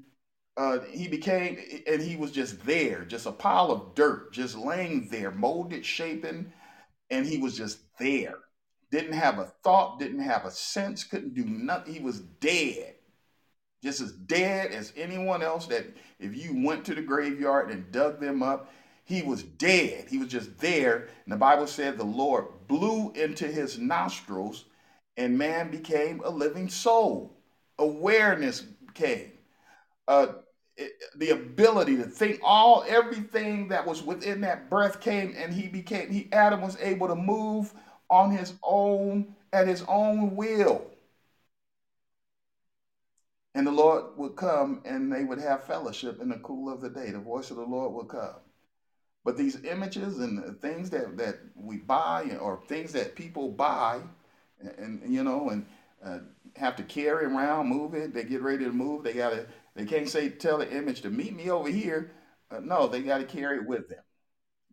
uh, 0.56 0.80
he 0.90 1.08
became, 1.08 1.58
and 1.86 2.02
he 2.02 2.16
was 2.16 2.32
just 2.32 2.64
there, 2.66 3.04
just 3.04 3.26
a 3.26 3.32
pile 3.32 3.70
of 3.70 3.94
dirt, 3.94 4.32
just 4.32 4.56
laying 4.56 5.08
there, 5.08 5.30
molded, 5.30 5.86
shaping, 5.86 6.52
and 7.08 7.24
he 7.24 7.38
was 7.38 7.56
just 7.56 7.78
there 7.98 8.38
didn't 8.90 9.12
have 9.12 9.38
a 9.38 9.52
thought, 9.62 9.98
didn't 9.98 10.20
have 10.20 10.44
a 10.44 10.50
sense, 10.50 11.04
couldn't 11.04 11.34
do 11.34 11.44
nothing. 11.44 11.94
He 11.94 12.00
was 12.00 12.20
dead, 12.20 12.94
just 13.82 14.00
as 14.00 14.12
dead 14.12 14.72
as 14.72 14.92
anyone 14.96 15.42
else 15.42 15.66
that 15.66 15.86
if 16.18 16.36
you 16.36 16.64
went 16.64 16.84
to 16.86 16.94
the 16.94 17.02
graveyard 17.02 17.70
and 17.70 17.90
dug 17.92 18.20
them 18.20 18.42
up, 18.42 18.72
he 19.04 19.22
was 19.22 19.42
dead. 19.42 20.06
He 20.08 20.18
was 20.18 20.28
just 20.28 20.58
there. 20.58 21.08
And 21.24 21.32
the 21.32 21.36
Bible 21.36 21.66
said 21.66 21.98
the 21.98 22.04
Lord 22.04 22.46
blew 22.68 23.10
into 23.12 23.46
his 23.46 23.78
nostrils 23.78 24.66
and 25.16 25.36
man 25.36 25.70
became 25.70 26.22
a 26.24 26.30
living 26.30 26.68
soul. 26.68 27.36
Awareness 27.78 28.64
came. 28.94 29.32
Uh, 30.06 30.28
the 31.16 31.30
ability 31.30 31.96
to 31.96 32.04
think 32.04 32.40
all 32.42 32.84
everything 32.88 33.68
that 33.68 33.86
was 33.86 34.02
within 34.02 34.40
that 34.40 34.70
breath 34.70 35.00
came 35.00 35.34
and 35.36 35.52
he 35.52 35.68
became 35.68 36.10
he 36.10 36.28
adam 36.32 36.62
was 36.62 36.78
able 36.80 37.06
to 37.06 37.14
move 37.14 37.74
on 38.10 38.30
his 38.32 38.54
own 38.62 39.34
at 39.52 39.66
his 39.66 39.82
own 39.88 40.36
will. 40.36 40.84
And 43.54 43.66
the 43.66 43.72
Lord 43.72 44.16
would 44.16 44.36
come 44.36 44.80
and 44.84 45.12
they 45.12 45.24
would 45.24 45.40
have 45.40 45.64
fellowship 45.64 46.20
in 46.20 46.28
the 46.28 46.38
cool 46.38 46.72
of 46.72 46.80
the 46.80 46.90
day. 46.90 47.10
The 47.10 47.18
voice 47.18 47.50
of 47.50 47.56
the 47.56 47.64
Lord 47.64 47.92
would 47.94 48.08
come. 48.08 48.36
But 49.24 49.36
these 49.36 49.64
images 49.64 50.18
and 50.18 50.60
things 50.60 50.90
that, 50.90 51.16
that 51.18 51.38
we 51.54 51.78
buy 51.78 52.36
or 52.40 52.62
things 52.68 52.92
that 52.92 53.16
people 53.16 53.50
buy 53.50 54.00
and, 54.60 55.02
and 55.02 55.14
you 55.14 55.22
know 55.22 55.50
and 55.50 55.66
uh, 56.04 56.18
have 56.56 56.76
to 56.76 56.82
carry 56.82 57.26
around, 57.26 57.68
move 57.68 57.94
it, 57.94 58.14
they 58.14 58.24
get 58.24 58.42
ready 58.42 58.64
to 58.64 58.72
move, 58.72 59.04
they 59.04 59.12
gotta 59.12 59.46
they 59.74 59.84
can't 59.84 60.08
say 60.08 60.30
tell 60.30 60.58
the 60.58 60.72
image 60.74 61.02
to 61.02 61.10
meet 61.10 61.34
me 61.34 61.50
over 61.50 61.68
here. 61.68 62.12
Uh, 62.50 62.60
no, 62.60 62.88
they 62.88 63.02
got 63.02 63.18
to 63.18 63.24
carry 63.24 63.58
it 63.58 63.66
with 63.66 63.88
them 63.88 64.02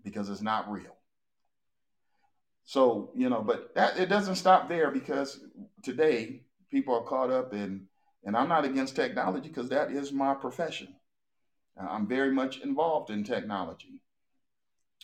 because 0.04 0.30
it's 0.30 0.41
not 0.41 0.71
real. 0.71 0.97
So, 2.68 3.12
you 3.16 3.30
know, 3.30 3.42
but 3.42 3.74
that 3.76 3.98
it 3.98 4.10
doesn't 4.10 4.36
stop 4.36 4.68
there 4.68 4.92
because 4.92 5.40
today 5.84 6.42
people 6.70 6.94
are 6.94 7.02
caught 7.02 7.32
up 7.32 7.54
in, 7.54 7.88
and 8.26 8.36
I'm 8.36 8.50
not 8.50 8.66
against 8.66 8.94
technology 8.94 9.48
because 9.48 9.70
that 9.70 9.90
is 9.90 10.12
my 10.12 10.34
profession. 10.34 10.94
I'm 11.78 12.08
very 12.08 12.30
much 12.30 12.60
involved 12.60 13.10
in 13.10 13.24
technology 13.24 14.02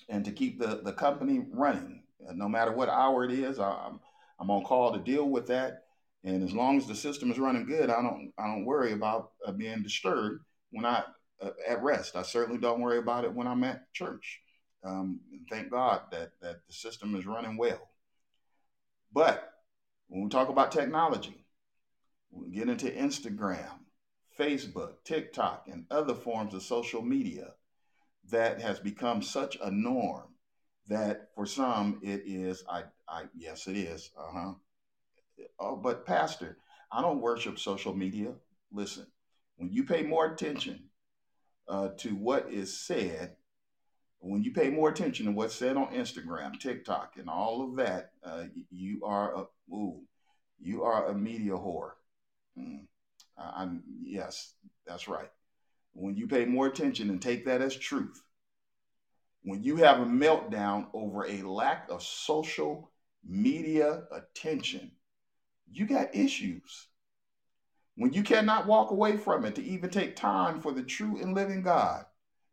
and 0.10 0.26
to 0.26 0.32
keep 0.34 0.60
the, 0.60 0.82
the 0.84 0.91
company 0.91 1.45
running. 1.54 2.04
Uh, 2.28 2.34
no 2.34 2.49
matter 2.49 2.73
what 2.73 2.89
hour 2.89 3.23
it 3.23 3.32
is, 3.32 3.60
I'm, 3.60 4.02
I'm 4.41 4.52
on 4.52 4.65
call 4.65 4.91
to 4.91 4.99
deal 4.99 5.30
with 5.30 5.47
that. 5.47 5.84
And 6.26 6.43
as 6.43 6.52
long 6.52 6.78
as 6.78 6.86
the 6.86 6.95
system 6.95 7.32
is 7.32 7.39
running 7.39 7.65
good, 7.65 7.89
I 7.89 8.02
don't 8.02 8.34
I 8.38 8.47
don't 8.47 8.65
worry 8.65 8.91
about 8.91 9.32
uh, 9.47 9.54
being 9.54 9.84
disturbed 9.84 10.41
when 10.71 10.86
I 10.86 11.04
uh, 11.41 11.52
at 11.65 11.82
rest. 11.82 12.17
I 12.17 12.23
certainly 12.23 12.60
don't 12.60 12.82
worry 12.82 12.97
about 12.97 13.23
it 13.23 13.34
when 13.34 13.47
I'm 13.47 13.63
at 13.63 13.93
church. 13.93 14.41
Um, 14.83 15.21
thank 15.49 15.71
God 15.71 16.01
that, 16.11 16.31
that 16.41 16.65
the 16.67 16.73
system 16.73 17.15
is 17.15 17.25
running 17.25 17.57
well. 17.57 17.89
But 19.13 19.53
when 20.07 20.23
we 20.23 20.29
talk 20.29 20.49
about 20.49 20.71
technology, 20.71 21.45
we 22.31 22.49
get 22.49 22.69
into 22.69 22.89
Instagram, 22.89 23.79
Facebook, 24.37 24.95
TikTok, 25.05 25.67
and 25.71 25.85
other 25.91 26.15
forms 26.15 26.53
of 26.53 26.63
social 26.63 27.01
media 27.01 27.53
that 28.29 28.61
has 28.61 28.79
become 28.79 29.21
such 29.21 29.57
a 29.61 29.69
norm 29.71 30.23
that 30.87 31.29
for 31.35 31.45
some 31.45 31.99
it 32.03 32.23
is, 32.25 32.63
I, 32.69 32.83
I 33.07 33.23
yes, 33.35 33.67
it 33.67 33.77
is. 33.77 34.11
Uh 34.17 34.31
huh. 34.33 34.53
Oh, 35.59 35.75
but 35.75 36.05
Pastor, 36.05 36.57
I 36.91 37.01
don't 37.01 37.21
worship 37.21 37.59
social 37.59 37.93
media. 37.93 38.33
Listen, 38.71 39.07
when 39.57 39.71
you 39.71 39.83
pay 39.83 40.03
more 40.03 40.25
attention 40.25 40.83
uh, 41.67 41.89
to 41.97 42.09
what 42.09 42.51
is 42.51 42.77
said 42.77 43.35
when 44.29 44.41
you 44.41 44.51
pay 44.51 44.69
more 44.69 44.89
attention 44.89 45.25
to 45.25 45.33
what's 45.33 45.55
said 45.55 45.75
on 45.75 45.93
Instagram, 45.93 46.57
TikTok, 46.57 47.15
and 47.17 47.29
all 47.29 47.62
of 47.62 47.75
that, 47.75 48.12
uh, 48.23 48.45
you 48.71 49.01
are 49.03 49.36
a 49.36 49.73
ooh, 49.73 49.99
you 50.62 50.83
are 50.83 51.07
a 51.07 51.13
media 51.13 51.51
whore. 51.51 51.91
Mm. 52.57 52.86
I'm, 53.38 53.83
yes, 54.03 54.53
that's 54.88 55.07
right. 55.07 55.29
When 55.93 56.15
you 56.15 56.27
pay 56.27 56.45
more 56.45 56.67
attention 56.67 57.09
and 57.09 57.21
take 57.21 57.45
that 57.45 57.62
as 57.62 57.75
truth, 57.75 58.21
when 59.43 59.62
you 59.63 59.77
have 59.77 59.99
a 59.99 60.05
meltdown 60.05 60.88
over 60.93 61.25
a 61.25 61.41
lack 61.41 61.89
of 61.89 62.01
social 62.01 62.91
media 63.27 64.03
attention, 64.12 64.91
you 65.69 65.86
got 65.86 66.15
issues. 66.15 66.88
When 67.95 68.13
you 68.13 68.23
cannot 68.23 68.67
walk 68.67 68.91
away 68.91 69.17
from 69.17 69.43
it 69.43 69.55
to 69.55 69.63
even 69.63 69.89
take 69.89 70.15
time 70.15 70.62
for 70.62 70.71
the 70.71 70.83
true 70.83 71.19
and 71.21 71.36
living 71.36 71.62
God, 71.62 72.05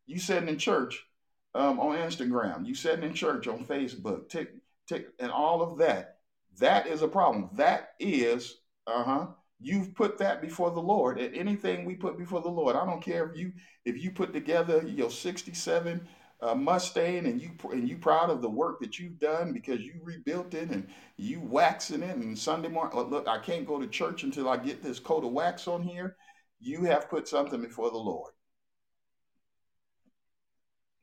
you 0.07 0.19
sitting 0.19 0.49
in 0.49 0.59
church 0.59 1.07
um, 1.55 1.81
on 1.81 1.97
Instagram, 1.97 2.67
you 2.67 2.75
sitting 2.75 3.05
in 3.05 3.15
church 3.15 3.47
on 3.47 3.65
Facebook, 3.65 4.29
tick, 4.29 4.53
tick, 4.87 5.09
and 5.19 5.31
all 5.31 5.63
of 5.63 5.79
that. 5.79 6.17
That 6.59 6.87
is 6.87 7.03
a 7.03 7.09
problem. 7.09 7.51
That 7.55 7.91
is, 7.99 8.57
uh 8.87 9.05
huh, 9.05 9.27
You've 9.63 9.95
put 9.95 10.17
that 10.19 10.41
before 10.41 10.71
the 10.71 10.81
Lord. 10.81 11.19
And 11.19 11.37
anything 11.37 11.85
we 11.85 11.95
put 11.95 12.17
before 12.17 12.41
the 12.41 12.49
Lord, 12.49 12.77
I 12.77 12.87
don't 12.87 13.03
care 13.03 13.29
if 13.29 13.37
you 13.37 13.53
if 13.85 14.03
you 14.03 14.11
put 14.11 14.33
together 14.33 14.83
your 14.87 15.11
67 15.11 16.09
uh, 16.41 16.55
Mustang 16.55 17.27
and 17.27 17.41
you 17.41 17.51
and 17.71 17.87
you 17.87 17.99
proud 17.99 18.31
of 18.31 18.41
the 18.41 18.49
work 18.49 18.81
that 18.81 18.99
you've 18.99 19.19
done 19.19 19.53
because 19.53 19.81
you 19.81 20.01
rebuilt 20.03 20.55
it 20.55 20.71
and 20.71 20.89
you 21.19 21.41
waxing 21.41 22.03
it 22.03 22.17
and 22.17 22.39
Sunday 22.39 22.69
morning. 22.69 22.95
oh, 22.97 23.03
Look, 23.03 23.29
I 23.29 23.39
can't 23.39 23.67
go 23.67 23.79
to 23.79 23.87
church 23.87 24.23
until 24.23 24.49
I 24.49 24.57
get 24.57 24.83
this 24.83 24.99
coat 24.99 25.25
of 25.25 25.33
wax 25.33 25.69
on 25.69 25.83
here. 25.83 26.17
You 26.59 26.85
have 26.85 27.11
put 27.11 27.29
something 27.29 27.61
before 27.61 27.91
the 27.91 27.99
Lord. 27.99 28.33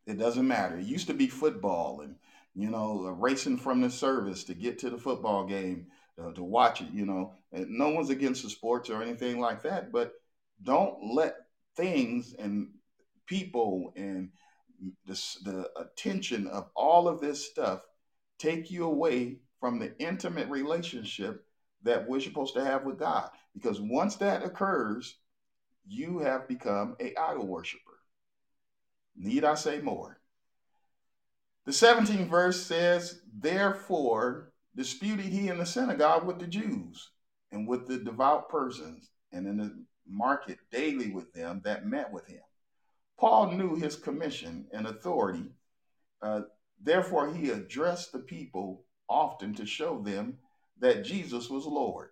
It 0.08 0.18
doesn't 0.18 0.48
matter. 0.48 0.78
It 0.78 0.86
used 0.86 1.08
to 1.08 1.14
be 1.14 1.28
football 1.28 2.02
and, 2.02 2.16
you 2.56 2.70
know, 2.70 3.06
uh, 3.06 3.12
racing 3.12 3.58
from 3.58 3.82
the 3.82 3.90
service 3.90 4.46
to 4.46 4.54
get 4.54 4.80
to 4.80 4.90
the 4.90 4.98
football 4.98 5.46
game 5.46 5.88
uh, 6.20 6.32
to 6.32 6.44
watch 6.44 6.82
it, 6.82 6.88
you 6.94 7.06
know. 7.06 7.34
And 7.52 7.70
no 7.70 7.90
one's 7.90 8.10
against 8.10 8.44
the 8.44 8.50
sports 8.50 8.90
or 8.90 9.04
anything 9.04 9.40
like 9.40 9.62
that, 9.64 9.92
but 9.92 10.14
don't 10.64 11.14
let 11.14 11.36
things 11.76 12.34
and 12.40 12.70
people 13.28 13.94
and 13.96 14.30
the 15.06 15.70
attention 15.76 16.48
of 16.48 16.70
all 16.76 17.08
of 17.08 17.20
this 17.20 17.46
stuff 17.46 17.82
take 18.40 18.72
you 18.72 18.86
away 18.86 19.40
from 19.60 19.80
the 19.80 19.98
intimate 20.00 20.50
relationship 20.50 21.46
that 21.84 22.08
we're 22.08 22.20
supposed 22.20 22.54
to 22.56 22.64
have 22.64 22.86
with 22.86 22.98
God. 22.98 23.30
Because 23.54 23.82
once 23.82 24.16
that 24.18 24.44
occurs, 24.44 25.18
you 25.88 26.20
have 26.20 26.48
become 26.48 26.96
a 27.00 27.16
idol 27.16 27.48
worshiper. 27.48 27.87
Need 29.18 29.44
I 29.44 29.56
say 29.56 29.80
more? 29.80 30.20
The 31.66 31.72
17th 31.72 32.30
verse 32.30 32.66
says, 32.66 33.22
Therefore 33.38 34.54
disputed 34.76 35.26
he 35.26 35.50
in 35.50 35.58
the 35.58 35.66
synagogue 35.66 36.26
with 36.26 36.40
the 36.40 36.48
Jews 36.48 37.10
and 37.52 37.68
with 37.68 37.88
the 37.88 37.98
devout 37.98 38.50
persons, 38.50 39.10
and 39.32 39.48
in 39.48 39.58
the 39.58 39.86
market 40.08 40.60
daily 40.72 41.10
with 41.10 41.34
them 41.34 41.62
that 41.66 41.86
met 41.86 42.12
with 42.12 42.28
him. 42.28 42.42
Paul 43.20 43.52
knew 43.52 43.76
his 43.76 43.96
commission 43.96 44.68
and 44.72 44.86
authority. 44.86 45.52
Uh, 46.22 46.42
therefore, 46.82 47.34
he 47.34 47.50
addressed 47.50 48.12
the 48.12 48.20
people 48.20 48.84
often 49.10 49.54
to 49.56 49.66
show 49.66 50.00
them 50.00 50.38
that 50.80 51.04
Jesus 51.04 51.50
was 51.50 51.66
Lord. 51.66 52.10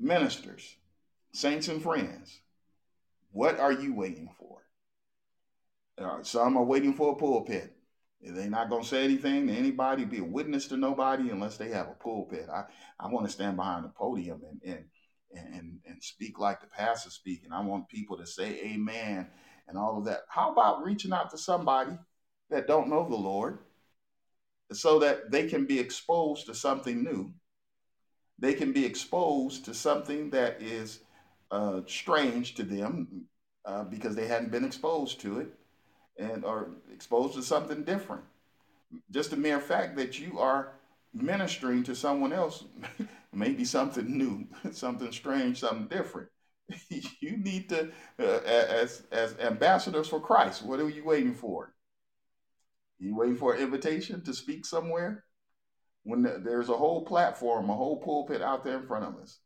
Ministers, 0.00 0.76
saints, 1.32 1.68
and 1.68 1.82
friends, 1.82 2.40
what 3.34 3.58
are 3.58 3.72
you 3.72 3.92
waiting 3.94 4.30
for? 4.38 4.62
Uh, 5.98 6.22
some 6.22 6.56
are 6.56 6.64
waiting 6.64 6.94
for 6.94 7.12
a 7.12 7.16
pulpit. 7.16 7.76
They're 8.22 8.48
not 8.48 8.70
going 8.70 8.82
to 8.82 8.88
say 8.88 9.04
anything 9.04 9.48
to 9.48 9.52
anybody, 9.52 10.04
be 10.04 10.18
a 10.18 10.24
witness 10.24 10.66
to 10.68 10.76
nobody 10.76 11.28
unless 11.28 11.58
they 11.58 11.68
have 11.68 11.88
a 11.88 12.02
pulpit. 12.02 12.48
I, 12.48 12.64
I 12.98 13.08
want 13.08 13.26
to 13.26 13.32
stand 13.32 13.56
behind 13.56 13.84
the 13.84 13.90
podium 13.90 14.40
and, 14.48 14.60
and 14.64 14.84
and, 15.36 15.80
and 15.84 16.02
speak 16.02 16.38
like 16.38 16.60
the 16.60 16.68
pastor 16.68 17.10
speaking. 17.10 17.52
I 17.52 17.60
want 17.60 17.88
people 17.88 18.16
to 18.18 18.26
say 18.26 18.60
amen 18.60 19.26
and 19.66 19.76
all 19.76 19.98
of 19.98 20.04
that. 20.04 20.20
How 20.28 20.52
about 20.52 20.84
reaching 20.84 21.12
out 21.12 21.30
to 21.30 21.38
somebody 21.38 21.98
that 22.50 22.68
don't 22.68 22.88
know 22.88 23.08
the 23.08 23.16
Lord 23.16 23.58
so 24.72 25.00
that 25.00 25.32
they 25.32 25.48
can 25.48 25.66
be 25.66 25.80
exposed 25.80 26.46
to 26.46 26.54
something 26.54 27.02
new? 27.02 27.32
They 28.38 28.54
can 28.54 28.72
be 28.72 28.86
exposed 28.86 29.64
to 29.64 29.74
something 29.74 30.30
that 30.30 30.62
is 30.62 31.00
uh, 31.50 31.80
strange 31.86 32.54
to 32.54 32.62
them 32.62 33.26
uh, 33.64 33.84
because 33.84 34.14
they 34.14 34.26
hadn't 34.26 34.50
been 34.50 34.64
exposed 34.64 35.20
to 35.20 35.40
it 35.40 35.48
and 36.18 36.44
are 36.44 36.68
exposed 36.92 37.34
to 37.34 37.42
something 37.42 37.84
different. 37.84 38.22
Just 39.10 39.30
the 39.30 39.36
mere 39.36 39.60
fact 39.60 39.96
that 39.96 40.18
you 40.18 40.38
are 40.38 40.72
ministering 41.12 41.82
to 41.84 41.94
someone 41.94 42.32
else 42.32 42.64
maybe 43.32 43.64
something 43.64 44.16
new, 44.16 44.46
something 44.72 45.12
strange, 45.12 45.60
something 45.60 45.88
different. 45.88 46.28
you 46.88 47.36
need 47.36 47.68
to, 47.68 47.90
uh, 48.18 48.40
as 48.44 49.02
as 49.12 49.36
ambassadors 49.38 50.08
for 50.08 50.20
Christ. 50.20 50.64
What 50.64 50.80
are 50.80 50.88
you 50.88 51.04
waiting 51.04 51.34
for? 51.34 51.74
You 52.98 53.16
waiting 53.16 53.36
for 53.36 53.54
an 53.54 53.60
invitation 53.60 54.22
to 54.24 54.32
speak 54.32 54.64
somewhere? 54.64 55.24
When 56.04 56.22
the, 56.22 56.40
there's 56.42 56.68
a 56.68 56.76
whole 56.76 57.04
platform, 57.04 57.68
a 57.68 57.74
whole 57.74 58.00
pulpit 58.00 58.40
out 58.40 58.64
there 58.64 58.78
in 58.78 58.86
front 58.86 59.04
of 59.04 59.20
us. 59.20 59.38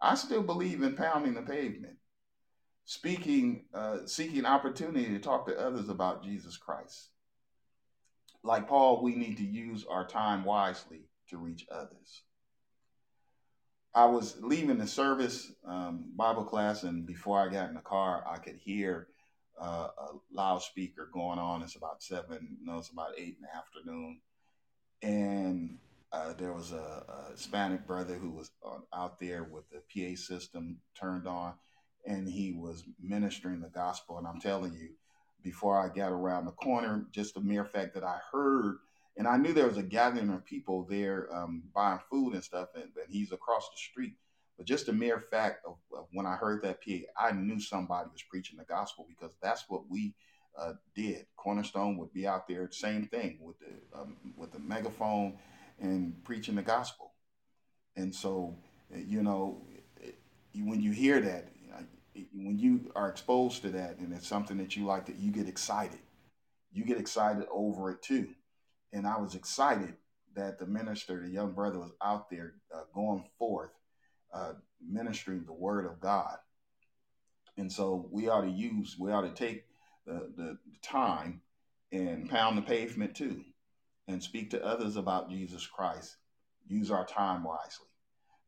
I 0.00 0.14
still 0.14 0.42
believe 0.42 0.82
in 0.82 0.96
pounding 0.96 1.34
the 1.34 1.42
pavement, 1.42 1.96
speaking, 2.84 3.64
uh, 3.74 4.06
seeking 4.06 4.46
opportunity 4.46 5.06
to 5.06 5.18
talk 5.18 5.46
to 5.46 5.58
others 5.58 5.88
about 5.88 6.24
Jesus 6.24 6.56
Christ. 6.56 7.08
Like 8.42 8.68
Paul, 8.68 9.02
we 9.02 9.14
need 9.14 9.36
to 9.36 9.44
use 9.44 9.84
our 9.88 10.06
time 10.06 10.44
wisely 10.44 11.02
to 11.28 11.36
reach 11.36 11.66
others. 11.70 12.22
I 13.94 14.06
was 14.06 14.36
leaving 14.40 14.78
the 14.78 14.86
service 14.86 15.52
um, 15.66 16.04
Bible 16.16 16.44
class, 16.44 16.84
and 16.84 17.04
before 17.04 17.40
I 17.40 17.52
got 17.52 17.68
in 17.68 17.74
the 17.74 17.80
car, 17.80 18.24
I 18.26 18.38
could 18.38 18.56
hear 18.56 19.08
uh, 19.60 19.88
a 19.98 20.06
loudspeaker 20.32 21.10
going 21.12 21.38
on. 21.38 21.62
It's 21.62 21.76
about 21.76 22.02
seven, 22.02 22.56
no, 22.62 22.78
it's 22.78 22.90
about 22.90 23.12
eight 23.18 23.36
in 23.36 23.42
the 23.42 23.54
afternoon, 23.54 24.20
and 25.02 25.78
uh, 26.12 26.32
there 26.34 26.52
was 26.52 26.72
a, 26.72 27.04
a, 27.08 27.32
Hispanic 27.32 27.86
brother 27.86 28.14
who 28.14 28.30
was 28.30 28.50
on, 28.62 28.82
out 28.92 29.20
there 29.20 29.44
with 29.44 29.64
the 29.70 29.80
PA 29.92 30.16
system 30.16 30.78
turned 30.98 31.26
on, 31.26 31.54
and 32.06 32.28
he 32.28 32.52
was 32.52 32.84
ministering 33.00 33.60
the 33.60 33.68
gospel. 33.68 34.18
And 34.18 34.26
I'm 34.26 34.40
telling 34.40 34.72
you, 34.72 34.90
before 35.42 35.78
I 35.78 35.88
got 35.88 36.12
around 36.12 36.46
the 36.46 36.52
corner, 36.52 37.06
just 37.12 37.34
the 37.34 37.40
mere 37.40 37.64
fact 37.64 37.94
that 37.94 38.04
I 38.04 38.18
heard 38.32 38.78
and 39.16 39.28
I 39.28 39.36
knew 39.36 39.52
there 39.52 39.66
was 39.66 39.76
a 39.76 39.82
gathering 39.82 40.30
of 40.30 40.44
people 40.44 40.86
there 40.88 41.28
um, 41.30 41.62
buying 41.74 41.98
food 42.10 42.32
and 42.32 42.42
stuff, 42.42 42.68
and, 42.74 42.84
and, 42.84 43.10
he's 43.10 43.32
across 43.32 43.68
the 43.68 43.76
street. 43.76 44.14
But 44.56 44.66
just 44.66 44.86
the 44.86 44.94
mere 44.94 45.20
fact 45.30 45.66
of, 45.66 45.76
of, 45.96 46.06
when 46.12 46.26
I 46.26 46.36
heard 46.36 46.62
that 46.62 46.82
PA, 46.82 47.26
I 47.28 47.32
knew 47.32 47.60
somebody 47.60 48.08
was 48.10 48.22
preaching 48.22 48.58
the 48.58 48.64
gospel 48.64 49.06
because 49.08 49.34
that's 49.42 49.64
what 49.68 49.82
we 49.90 50.14
uh, 50.58 50.72
did. 50.94 51.26
Cornerstone 51.36 51.96
would 51.98 52.12
be 52.14 52.26
out 52.26 52.46
there, 52.48 52.70
same 52.70 53.06
thing 53.06 53.38
with 53.42 53.56
the 53.58 53.98
um, 53.98 54.16
with 54.36 54.52
the 54.52 54.58
megaphone 54.58 55.38
and 55.80 56.22
preaching 56.24 56.54
the 56.54 56.62
gospel. 56.62 57.12
And 57.96 58.14
so, 58.14 58.56
you 58.94 59.22
know, 59.22 59.62
when 60.54 60.80
you 60.80 60.92
hear 60.92 61.20
that, 61.20 61.48
when 62.34 62.58
you 62.58 62.92
are 62.94 63.08
exposed 63.08 63.62
to 63.62 63.70
that, 63.70 63.98
and 63.98 64.12
it's 64.12 64.26
something 64.26 64.58
that 64.58 64.76
you 64.76 64.84
like, 64.84 65.06
that 65.06 65.16
you 65.16 65.30
get 65.30 65.48
excited. 65.48 66.00
You 66.72 66.84
get 66.84 66.98
excited 66.98 67.46
over 67.50 67.90
it 67.90 68.02
too 68.02 68.28
and 68.92 69.06
I 69.06 69.18
was 69.18 69.34
excited 69.34 69.94
that 70.34 70.58
the 70.58 70.66
minister, 70.66 71.20
the 71.22 71.28
young 71.28 71.52
brother, 71.52 71.78
was 71.78 71.92
out 72.02 72.30
there 72.30 72.54
uh, 72.74 72.82
going 72.94 73.24
forth, 73.38 73.70
uh, 74.32 74.52
ministering 74.84 75.44
the 75.44 75.52
word 75.52 75.86
of 75.86 76.00
God. 76.00 76.36
And 77.56 77.70
so 77.70 78.08
we 78.10 78.28
ought 78.28 78.42
to 78.42 78.50
use, 78.50 78.96
we 78.98 79.12
ought 79.12 79.22
to 79.22 79.34
take 79.34 79.64
the, 80.06 80.30
the, 80.36 80.58
the 80.66 80.78
time 80.82 81.42
and 81.92 82.30
pound 82.30 82.56
the 82.56 82.62
pavement 82.62 83.14
too, 83.14 83.44
and 84.10 84.22
speak 84.22 84.50
to 84.50 84.64
others 84.64 84.96
about 84.96 85.30
Jesus 85.30 85.66
Christ. 85.66 86.16
Use 86.68 86.90
our 86.90 87.06
time 87.06 87.44
wisely. 87.44 87.86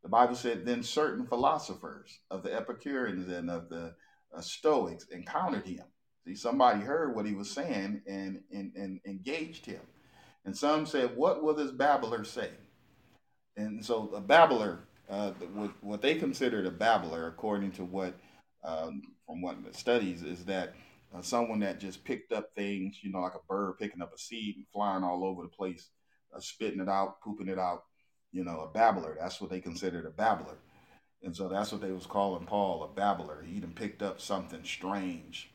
The 0.02 0.08
Bible 0.08 0.34
said, 0.34 0.66
then 0.66 0.82
certain 0.82 1.26
philosophers 1.26 2.18
of 2.30 2.42
the 2.42 2.52
Epicureans 2.52 3.30
and 3.30 3.50
of 3.50 3.68
the 3.68 3.94
uh, 4.36 4.40
Stoics 4.40 5.06
encountered 5.12 5.66
him. 5.66 5.84
See, 6.26 6.34
somebody 6.34 6.80
heard 6.80 7.14
what 7.14 7.26
he 7.26 7.34
was 7.34 7.50
saying 7.50 8.02
and, 8.06 8.40
and, 8.52 8.72
and 8.76 9.00
engaged 9.06 9.66
him. 9.66 9.80
And 10.44 10.56
some 10.56 10.86
said, 10.86 11.16
What 11.16 11.42
will 11.42 11.54
this 11.54 11.70
babbler 11.70 12.24
say? 12.24 12.50
And 13.56 13.84
so 13.84 14.10
a 14.14 14.20
babbler, 14.20 14.80
uh, 15.08 15.32
what, 15.54 15.70
what 15.80 16.02
they 16.02 16.14
considered 16.14 16.66
a 16.66 16.70
babbler, 16.70 17.26
according 17.26 17.72
to 17.72 17.84
what, 17.84 18.14
um, 18.64 19.02
from 19.26 19.42
what 19.42 19.56
studies, 19.74 20.22
is 20.22 20.44
that 20.46 20.74
uh, 21.14 21.22
someone 21.22 21.60
that 21.60 21.80
just 21.80 22.04
picked 22.04 22.32
up 22.32 22.54
things, 22.54 22.98
you 23.02 23.12
know, 23.12 23.20
like 23.20 23.34
a 23.34 23.46
bird 23.48 23.74
picking 23.78 24.02
up 24.02 24.12
a 24.14 24.18
seed 24.18 24.56
and 24.56 24.66
flying 24.72 25.04
all 25.04 25.24
over 25.24 25.42
the 25.42 25.48
place, 25.48 25.90
uh, 26.34 26.40
spitting 26.40 26.80
it 26.80 26.88
out, 26.88 27.20
pooping 27.20 27.48
it 27.48 27.58
out, 27.58 27.84
you 28.32 28.44
know, 28.44 28.60
a 28.60 28.72
babbler. 28.72 29.16
That's 29.20 29.40
what 29.40 29.50
they 29.50 29.60
considered 29.60 30.06
a 30.06 30.10
babbler. 30.10 30.58
And 31.22 31.36
so 31.36 31.48
that's 31.48 31.70
what 31.70 31.80
they 31.80 31.92
was 31.92 32.06
calling 32.06 32.46
Paul 32.46 32.84
a 32.84 32.88
babbler. 32.88 33.44
He 33.46 33.60
done 33.60 33.74
picked 33.74 34.02
up 34.02 34.20
something 34.20 34.64
strange 34.64 35.50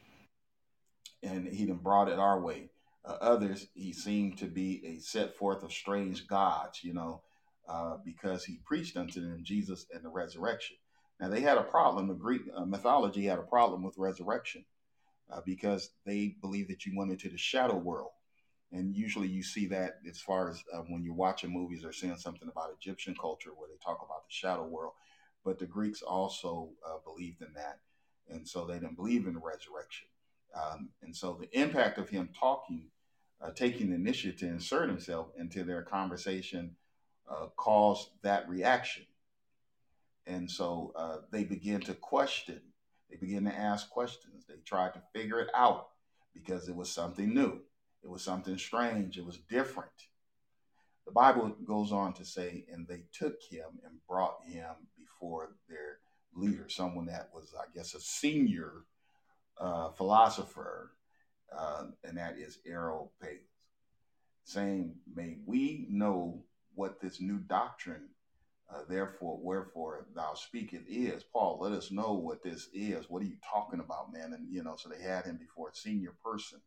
and 1.23 1.47
he 1.47 1.65
done 1.65 1.77
brought 1.77 2.09
it 2.09 2.19
our 2.19 2.39
way 2.39 2.69
uh, 3.07 3.17
others, 3.21 3.67
he 3.73 3.93
seemed 3.93 4.37
to 4.37 4.45
be 4.45 4.83
a 4.85 4.99
set 4.99 5.35
forth 5.37 5.63
of 5.63 5.71
strange 5.71 6.27
gods, 6.27 6.83
you 6.83 6.93
know, 6.93 7.21
uh, 7.69 7.97
because 8.03 8.43
he 8.43 8.59
preached 8.65 8.97
unto 8.97 9.21
them 9.21 9.39
Jesus 9.43 9.85
and 9.93 10.03
the 10.03 10.09
resurrection. 10.09 10.75
Now, 11.19 11.29
they 11.29 11.41
had 11.41 11.57
a 11.57 11.63
problem, 11.63 12.07
the 12.07 12.13
Greek 12.13 12.41
uh, 12.53 12.65
mythology 12.65 13.25
had 13.25 13.39
a 13.39 13.43
problem 13.43 13.81
with 13.81 13.97
resurrection 13.97 14.65
uh, 15.31 15.41
because 15.45 15.91
they 16.05 16.35
believe 16.41 16.67
that 16.67 16.85
you 16.85 16.93
went 16.95 17.11
into 17.11 17.29
the 17.29 17.37
shadow 17.37 17.75
world. 17.75 18.11
And 18.71 18.93
usually 18.93 19.27
you 19.27 19.43
see 19.43 19.67
that 19.67 19.99
as 20.09 20.19
far 20.19 20.49
as 20.49 20.61
uh, 20.73 20.79
when 20.87 21.03
you're 21.03 21.13
watching 21.13 21.51
movies 21.53 21.85
or 21.85 21.93
seeing 21.93 22.17
something 22.17 22.49
about 22.49 22.75
Egyptian 22.79 23.15
culture 23.19 23.51
where 23.55 23.69
they 23.69 23.77
talk 23.83 24.01
about 24.05 24.27
the 24.27 24.33
shadow 24.33 24.65
world. 24.65 24.93
But 25.45 25.59
the 25.59 25.65
Greeks 25.65 26.01
also 26.01 26.71
uh, 26.85 26.97
believed 27.05 27.41
in 27.41 27.53
that. 27.55 27.79
And 28.29 28.47
so 28.47 28.65
they 28.65 28.73
didn't 28.73 28.97
believe 28.97 29.25
in 29.25 29.33
the 29.33 29.39
resurrection. 29.39 30.07
Um, 30.53 30.89
and 31.01 31.15
so 31.15 31.39
the 31.39 31.59
impact 31.59 31.97
of 31.97 32.09
him 32.09 32.29
talking 32.37 32.87
uh, 33.41 33.51
taking 33.51 33.89
the 33.89 33.95
initiative 33.95 34.39
to 34.39 34.47
insert 34.47 34.89
himself 34.89 35.27
into 35.37 35.63
their 35.63 35.83
conversation 35.83 36.75
uh, 37.29 37.47
caused 37.55 38.09
that 38.23 38.49
reaction. 38.49 39.05
And 40.25 40.49
so 40.49 40.91
uh, 40.95 41.17
they 41.31 41.43
begin 41.43 41.81
to 41.81 41.93
question. 41.93 42.61
They 43.09 43.17
begin 43.17 43.45
to 43.45 43.55
ask 43.55 43.89
questions. 43.89 44.45
They 44.47 44.55
tried 44.65 44.93
to 44.93 45.01
figure 45.13 45.39
it 45.39 45.49
out 45.55 45.89
because 46.33 46.67
it 46.67 46.75
was 46.75 46.91
something 46.91 47.33
new. 47.33 47.59
It 48.03 48.09
was 48.09 48.21
something 48.21 48.57
strange. 48.57 49.17
It 49.17 49.25
was 49.25 49.37
different. 49.49 49.91
The 51.05 51.11
Bible 51.11 51.55
goes 51.65 51.91
on 51.91 52.13
to 52.13 52.25
say, 52.25 52.65
and 52.71 52.87
they 52.87 53.03
took 53.13 53.41
him 53.49 53.79
and 53.85 53.95
brought 54.07 54.43
him 54.45 54.71
before 54.97 55.55
their 55.69 55.99
leader, 56.35 56.67
someone 56.67 57.05
that 57.07 57.29
was, 57.33 57.53
I 57.57 57.65
guess, 57.73 57.95
a 57.95 57.99
senior 57.99 58.83
uh, 59.59 59.89
philosopher, 59.91 60.91
uh, 61.57 61.85
and 62.03 62.17
that 62.17 62.37
is 62.37 62.59
Errol 62.67 63.13
Areopagus, 63.21 63.47
saying, 64.43 64.95
May 65.13 65.37
we 65.45 65.87
know 65.89 66.43
what 66.75 66.99
this 66.99 67.19
new 67.19 67.37
doctrine, 67.39 68.09
uh, 68.69 68.81
therefore, 68.89 69.39
wherefore 69.41 70.05
thou 70.15 70.33
speakest 70.33 70.85
is. 70.89 71.23
Paul, 71.23 71.59
let 71.61 71.71
us 71.71 71.91
know 71.91 72.13
what 72.13 72.43
this 72.43 72.67
is. 72.73 73.09
What 73.09 73.21
are 73.21 73.25
you 73.25 73.37
talking 73.49 73.79
about, 73.79 74.11
man? 74.11 74.33
And, 74.33 74.47
you 74.53 74.63
know, 74.63 74.75
so 74.77 74.89
they 74.89 75.01
had 75.01 75.25
him 75.25 75.37
before 75.37 75.69
a 75.69 75.75
senior 75.75 76.13
person. 76.23 76.59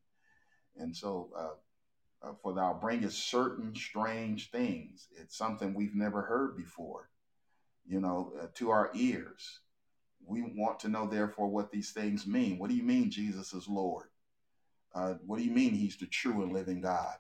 And 0.76 0.96
so, 0.96 1.30
uh, 1.36 2.26
uh, 2.26 2.32
for 2.42 2.54
thou 2.54 2.78
bringest 2.80 3.30
certain 3.30 3.74
strange 3.74 4.50
things. 4.50 5.08
It's 5.18 5.36
something 5.36 5.74
we've 5.74 5.94
never 5.94 6.22
heard 6.22 6.56
before, 6.56 7.08
you 7.86 8.00
know, 8.00 8.32
uh, 8.40 8.46
to 8.54 8.70
our 8.70 8.90
ears. 8.94 9.60
We 10.26 10.42
want 10.42 10.80
to 10.80 10.88
know, 10.88 11.06
therefore, 11.06 11.48
what 11.48 11.70
these 11.70 11.92
things 11.92 12.26
mean. 12.26 12.58
What 12.58 12.70
do 12.70 12.76
you 12.76 12.82
mean 12.82 13.10
Jesus 13.10 13.52
is 13.52 13.68
Lord? 13.68 14.08
Uh, 14.94 15.14
what 15.26 15.38
do 15.38 15.44
you 15.44 15.50
mean 15.50 15.72
he's 15.72 15.96
the 15.96 16.06
true 16.06 16.42
and 16.42 16.52
living 16.52 16.80
God? 16.80 17.14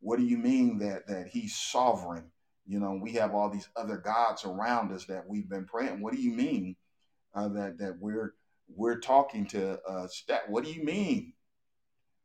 What 0.00 0.18
do 0.18 0.24
you 0.24 0.38
mean 0.38 0.78
that 0.78 1.06
that 1.06 1.28
he's 1.28 1.54
sovereign? 1.54 2.24
You 2.66 2.80
know, 2.80 2.98
we 3.00 3.12
have 3.12 3.34
all 3.34 3.50
these 3.50 3.68
other 3.76 3.96
gods 3.96 4.44
around 4.44 4.92
us 4.92 5.04
that 5.06 5.28
we've 5.28 5.48
been 5.48 5.64
praying. 5.64 6.00
What 6.00 6.14
do 6.14 6.20
you 6.20 6.32
mean 6.32 6.76
uh, 7.34 7.48
that 7.48 7.78
that 7.78 7.98
we're 7.98 8.34
we're 8.74 9.00
talking 9.00 9.46
to 9.46 9.80
uh, 9.82 10.06
stat? 10.08 10.48
What 10.48 10.64
do 10.64 10.72
you 10.72 10.84
mean? 10.84 11.32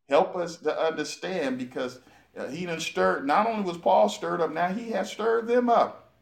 Help 0.09 0.35
us 0.35 0.57
to 0.57 0.79
understand 0.79 1.57
because 1.57 1.99
uh, 2.37 2.47
he 2.47 2.65
done 2.65 2.79
stirred. 2.79 3.27
Not 3.27 3.47
only 3.47 3.63
was 3.63 3.77
Paul 3.77 4.09
stirred 4.09 4.41
up, 4.41 4.51
now 4.51 4.69
he 4.69 4.91
has 4.91 5.11
stirred 5.11 5.47
them 5.47 5.69
up. 5.69 6.13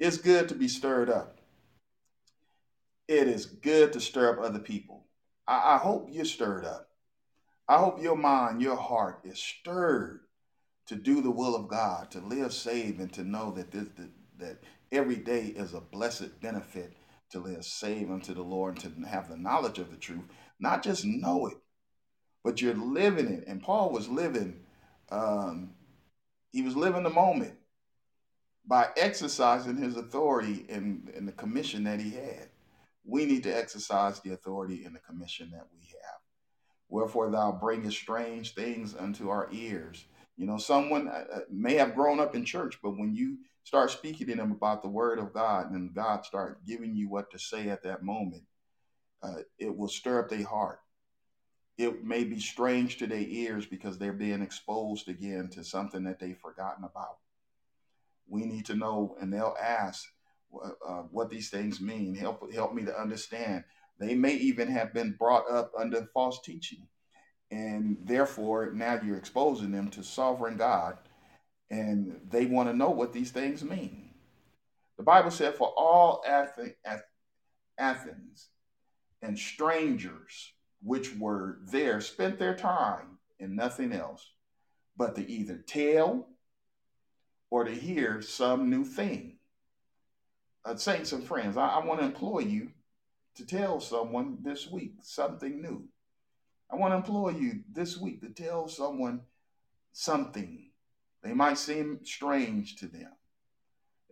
It's 0.00 0.18
good 0.18 0.48
to 0.48 0.54
be 0.54 0.68
stirred 0.68 1.10
up 1.10 1.38
it 3.08 3.26
is 3.26 3.46
good 3.46 3.94
to 3.94 4.00
stir 4.00 4.30
up 4.30 4.44
other 4.44 4.58
people. 4.58 5.06
I, 5.46 5.74
I 5.74 5.78
hope 5.78 6.08
you're 6.12 6.26
stirred 6.26 6.66
up. 6.66 6.90
I 7.66 7.78
hope 7.78 8.02
your 8.02 8.16
mind, 8.16 8.62
your 8.62 8.76
heart 8.76 9.20
is 9.24 9.38
stirred 9.38 10.20
to 10.88 10.96
do 10.96 11.20
the 11.20 11.30
will 11.30 11.54
of 11.54 11.68
God, 11.68 12.10
to 12.12 12.20
live 12.20 12.52
saved, 12.52 13.00
and 13.00 13.12
to 13.14 13.24
know 13.24 13.52
that 13.52 13.70
this 13.70 13.88
that, 13.96 14.10
that 14.38 14.58
every 14.92 15.16
day 15.16 15.46
is 15.46 15.74
a 15.74 15.80
blessed 15.80 16.40
benefit 16.40 16.94
to 17.30 17.38
live 17.38 17.64
saved 17.64 18.10
unto 18.10 18.34
the 18.34 18.42
Lord 18.42 18.82
and 18.82 19.02
to 19.02 19.08
have 19.08 19.28
the 19.28 19.36
knowledge 19.36 19.78
of 19.78 19.90
the 19.90 19.96
truth. 19.96 20.24
Not 20.58 20.82
just 20.82 21.04
know 21.04 21.46
it, 21.48 21.58
but 22.42 22.60
you're 22.60 22.74
living 22.74 23.28
it. 23.28 23.44
And 23.46 23.62
Paul 23.62 23.90
was 23.90 24.08
living, 24.08 24.60
um, 25.10 25.74
he 26.52 26.62
was 26.62 26.74
living 26.74 27.02
the 27.02 27.10
moment 27.10 27.54
by 28.66 28.88
exercising 28.96 29.76
his 29.76 29.96
authority 29.96 30.66
in 30.68 31.24
the 31.26 31.32
commission 31.32 31.84
that 31.84 32.00
he 32.00 32.10
had 32.10 32.48
we 33.08 33.24
need 33.24 33.42
to 33.44 33.56
exercise 33.56 34.20
the 34.20 34.32
authority 34.32 34.84
and 34.84 34.94
the 34.94 35.00
commission 35.00 35.50
that 35.52 35.66
we 35.72 35.80
have. 36.02 36.20
Wherefore 36.90 37.30
thou 37.30 37.52
bringest 37.52 37.98
strange 37.98 38.54
things 38.54 38.94
unto 38.94 39.30
our 39.30 39.48
ears. 39.50 40.04
You 40.38 40.46
know, 40.46 40.56
someone 40.56 41.08
uh, 41.08 41.24
uh, 41.34 41.40
may 41.50 41.74
have 41.74 41.94
grown 41.94 42.20
up 42.20 42.34
in 42.34 42.44
church, 42.44 42.78
but 42.82 42.96
when 42.96 43.14
you 43.14 43.38
start 43.64 43.90
speaking 43.90 44.28
to 44.28 44.36
them 44.36 44.52
about 44.52 44.82
the 44.82 44.88
word 44.88 45.18
of 45.18 45.34
God 45.34 45.72
and 45.72 45.92
God 45.92 46.24
start 46.24 46.64
giving 46.64 46.94
you 46.94 47.08
what 47.08 47.30
to 47.32 47.38
say 47.38 47.68
at 47.68 47.82
that 47.82 48.04
moment, 48.04 48.44
uh, 49.22 49.42
it 49.58 49.76
will 49.76 49.88
stir 49.88 50.20
up 50.20 50.30
their 50.30 50.46
heart. 50.46 50.78
It 51.76 52.04
may 52.04 52.24
be 52.24 52.40
strange 52.40 52.98
to 52.98 53.06
their 53.06 53.18
ears 53.18 53.66
because 53.66 53.98
they're 53.98 54.12
being 54.12 54.42
exposed 54.42 55.08
again 55.08 55.48
to 55.52 55.64
something 55.64 56.04
that 56.04 56.20
they've 56.20 56.38
forgotten 56.38 56.84
about. 56.84 57.18
We 58.28 58.44
need 58.44 58.66
to 58.66 58.74
know, 58.74 59.16
and 59.20 59.32
they'll 59.32 59.56
ask, 59.60 60.08
uh, 60.54 61.02
what 61.10 61.30
these 61.30 61.50
things 61.50 61.80
mean. 61.80 62.14
Help 62.14 62.52
help 62.52 62.74
me 62.74 62.84
to 62.84 62.98
understand. 62.98 63.64
They 63.98 64.14
may 64.14 64.34
even 64.34 64.68
have 64.68 64.94
been 64.94 65.16
brought 65.18 65.50
up 65.50 65.72
under 65.78 66.08
false 66.14 66.40
teaching, 66.42 66.86
and 67.50 67.98
therefore 68.04 68.72
now 68.72 69.00
you're 69.02 69.16
exposing 69.16 69.70
them 69.72 69.88
to 69.90 70.02
sovereign 70.02 70.56
God, 70.56 70.98
and 71.70 72.20
they 72.28 72.46
want 72.46 72.68
to 72.68 72.76
know 72.76 72.90
what 72.90 73.12
these 73.12 73.30
things 73.30 73.62
mean. 73.64 74.10
The 74.96 75.02
Bible 75.04 75.30
said, 75.30 75.54
"For 75.54 75.68
all 75.76 76.24
Athens 77.78 78.48
and 79.22 79.38
strangers 79.38 80.52
which 80.82 81.16
were 81.16 81.58
there 81.62 82.00
spent 82.00 82.38
their 82.38 82.54
time 82.54 83.18
in 83.38 83.56
nothing 83.56 83.92
else 83.92 84.32
but 84.96 85.14
to 85.16 85.30
either 85.30 85.58
tell 85.58 86.28
or 87.50 87.64
to 87.64 87.74
hear 87.74 88.22
some 88.22 88.70
new 88.70 88.84
thing." 88.84 89.38
uh, 90.68 90.76
saints 90.76 91.12
and 91.12 91.24
friends, 91.24 91.56
I, 91.56 91.68
I 91.68 91.84
want 91.84 92.00
to 92.00 92.06
employ 92.06 92.40
you 92.40 92.70
to 93.36 93.46
tell 93.46 93.80
someone 93.80 94.38
this 94.42 94.70
week 94.70 94.94
something 95.02 95.60
new. 95.62 95.84
I 96.70 96.76
want 96.76 96.92
to 96.92 96.96
employ 96.96 97.30
you 97.30 97.60
this 97.72 97.96
week 97.96 98.20
to 98.20 98.28
tell 98.28 98.68
someone 98.68 99.22
something. 99.92 100.70
They 101.22 101.32
might 101.32 101.58
seem 101.58 102.00
strange 102.04 102.76
to 102.76 102.86
them, 102.86 103.12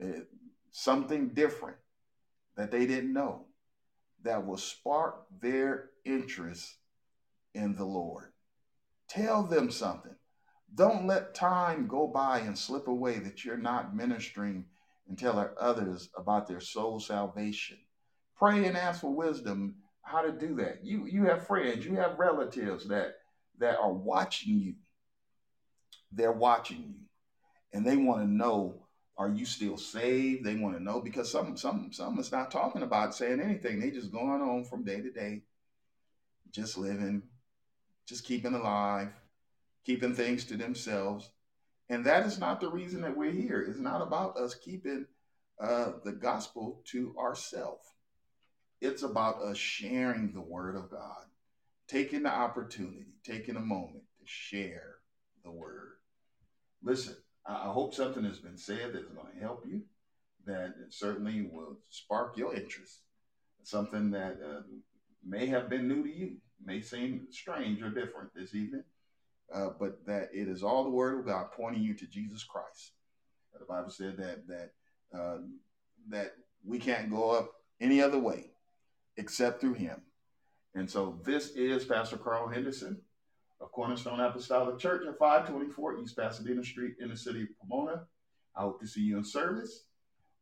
uh, 0.02 0.20
something 0.70 1.28
different 1.28 1.76
that 2.56 2.70
they 2.70 2.86
didn't 2.86 3.12
know 3.12 3.46
that 4.22 4.46
will 4.46 4.56
spark 4.56 5.26
their 5.40 5.90
interest 6.04 6.76
in 7.54 7.76
the 7.76 7.84
Lord. 7.84 8.32
Tell 9.08 9.44
them 9.44 9.70
something. 9.70 10.16
Don't 10.74 11.06
let 11.06 11.34
time 11.34 11.86
go 11.86 12.08
by 12.08 12.40
and 12.40 12.58
slip 12.58 12.88
away 12.88 13.18
that 13.20 13.44
you're 13.44 13.56
not 13.56 13.94
ministering 13.94 14.64
and 15.08 15.16
tell 15.16 15.38
others 15.58 16.10
about 16.16 16.48
their 16.48 16.60
soul 16.60 16.98
salvation. 16.98 17.78
Pray 18.36 18.66
and 18.66 18.76
ask 18.76 19.00
for 19.00 19.14
wisdom 19.14 19.76
how 20.06 20.22
to 20.22 20.30
do 20.32 20.54
that. 20.56 20.84
You 20.84 21.06
you 21.06 21.24
have 21.24 21.46
friends, 21.46 21.84
you 21.84 21.96
have 21.96 22.18
relatives 22.18 22.88
that 22.88 23.16
that 23.58 23.78
are 23.78 23.92
watching 23.92 24.60
you. 24.60 24.74
They're 26.12 26.32
watching 26.32 26.78
you. 26.78 26.94
And 27.72 27.84
they 27.84 27.96
want 27.96 28.22
to 28.22 28.30
know 28.30 28.86
are 29.18 29.30
you 29.30 29.46
still 29.46 29.78
saved? 29.78 30.44
They 30.44 30.56
want 30.56 30.76
to 30.76 30.82
know 30.82 31.00
because 31.00 31.30
some 31.30 31.56
some 31.56 31.90
some 31.92 32.18
is 32.18 32.30
not 32.30 32.50
talking 32.50 32.82
about 32.82 33.14
saying 33.14 33.40
anything. 33.40 33.80
They 33.80 33.90
just 33.90 34.12
going 34.12 34.42
on 34.42 34.64
from 34.64 34.84
day 34.84 35.00
to 35.00 35.10
day, 35.10 35.42
just 36.52 36.78
living, 36.78 37.22
just 38.06 38.24
keeping 38.24 38.54
alive, 38.54 39.08
keeping 39.84 40.14
things 40.14 40.44
to 40.44 40.56
themselves. 40.56 41.30
And 41.88 42.04
that 42.04 42.26
is 42.26 42.38
not 42.38 42.60
the 42.60 42.70
reason 42.70 43.00
that 43.02 43.16
we're 43.16 43.32
here. 43.32 43.60
It's 43.62 43.78
not 43.78 44.02
about 44.02 44.36
us 44.36 44.54
keeping 44.54 45.06
uh, 45.60 45.92
the 46.04 46.12
gospel 46.12 46.82
to 46.92 47.14
ourselves. 47.18 47.86
It's 48.80 49.02
about 49.02 49.42
us 49.42 49.56
sharing 49.56 50.32
the 50.32 50.40
word 50.40 50.76
of 50.76 50.90
God, 50.90 51.24
taking 51.88 52.22
the 52.24 52.30
opportunity, 52.30 53.14
taking 53.24 53.56
a 53.56 53.60
moment 53.60 54.04
to 54.20 54.26
share 54.26 54.96
the 55.44 55.50
word. 55.50 55.94
Listen, 56.82 57.16
I 57.46 57.70
hope 57.70 57.94
something 57.94 58.24
has 58.24 58.38
been 58.38 58.58
said 58.58 58.92
that 58.92 59.04
is 59.04 59.12
going 59.12 59.32
to 59.32 59.40
help 59.40 59.64
you, 59.66 59.82
that 60.46 60.74
certainly 60.90 61.48
will 61.50 61.78
spark 61.88 62.36
your 62.36 62.54
interest. 62.54 63.00
Something 63.62 64.10
that 64.12 64.38
uh, 64.44 64.60
may 65.26 65.46
have 65.46 65.68
been 65.68 65.88
new 65.88 66.04
to 66.04 66.10
you, 66.10 66.36
may 66.64 66.80
seem 66.80 67.26
strange 67.30 67.82
or 67.82 67.90
different 67.90 68.30
this 68.34 68.54
evening 68.54 68.84
uh, 69.52 69.70
but 69.78 70.04
that 70.06 70.28
it 70.32 70.48
is 70.48 70.62
all 70.62 70.84
the 70.84 70.90
Word 70.90 71.18
of 71.18 71.26
God 71.26 71.50
pointing 71.52 71.82
you 71.82 71.94
to 71.94 72.06
Jesus 72.06 72.44
Christ. 72.44 72.92
The 73.58 73.64
Bible 73.64 73.90
said 73.90 74.16
that 74.18 74.46
that 74.48 74.72
uh, 75.16 75.38
that 76.08 76.34
we 76.64 76.78
can't 76.78 77.10
go 77.10 77.30
up 77.30 77.52
any 77.80 78.02
other 78.02 78.18
way 78.18 78.50
except 79.16 79.60
through 79.60 79.74
Him. 79.74 80.02
And 80.74 80.90
so 80.90 81.20
this 81.24 81.50
is 81.50 81.84
Pastor 81.84 82.16
Carl 82.16 82.48
Henderson 82.48 83.00
of 83.60 83.72
Cornerstone 83.72 84.20
Apostolic 84.20 84.78
Church 84.78 85.06
at 85.06 85.18
524 85.18 85.98
East 85.98 86.16
Pasadena 86.16 86.62
Street 86.62 86.94
in 87.00 87.08
the 87.08 87.16
city 87.16 87.42
of 87.42 87.48
Pomona. 87.60 88.04
I 88.54 88.62
hope 88.62 88.80
to 88.80 88.86
see 88.86 89.00
you 89.00 89.16
in 89.16 89.24
service 89.24 89.84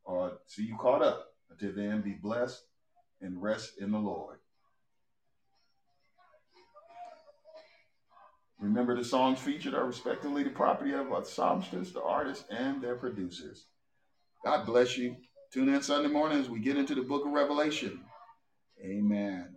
or 0.03 0.39
see 0.45 0.63
you 0.63 0.77
caught 0.77 1.01
up. 1.01 1.27
Until 1.49 1.73
then, 1.73 2.01
be 2.01 2.13
blessed 2.13 2.63
and 3.21 3.41
rest 3.41 3.73
in 3.79 3.91
the 3.91 3.97
Lord. 3.97 4.39
Remember, 8.59 8.95
the 8.95 9.03
songs 9.03 9.39
featured 9.39 9.73
are 9.73 9.85
respectively 9.85 10.43
the 10.43 10.49
property 10.49 10.93
of 10.93 11.09
the 11.09 11.21
songsters, 11.25 11.93
the 11.93 12.01
artists, 12.01 12.45
and 12.49 12.81
their 12.81 12.95
producers. 12.95 13.67
God 14.43 14.65
bless 14.65 14.97
you. 14.97 15.17
Tune 15.51 15.69
in 15.69 15.81
Sunday 15.81 16.09
morning 16.09 16.39
as 16.39 16.49
we 16.49 16.59
get 16.59 16.77
into 16.77 16.95
the 16.95 17.01
book 17.01 17.25
of 17.25 17.31
Revelation. 17.31 18.01
Amen. 18.81 19.55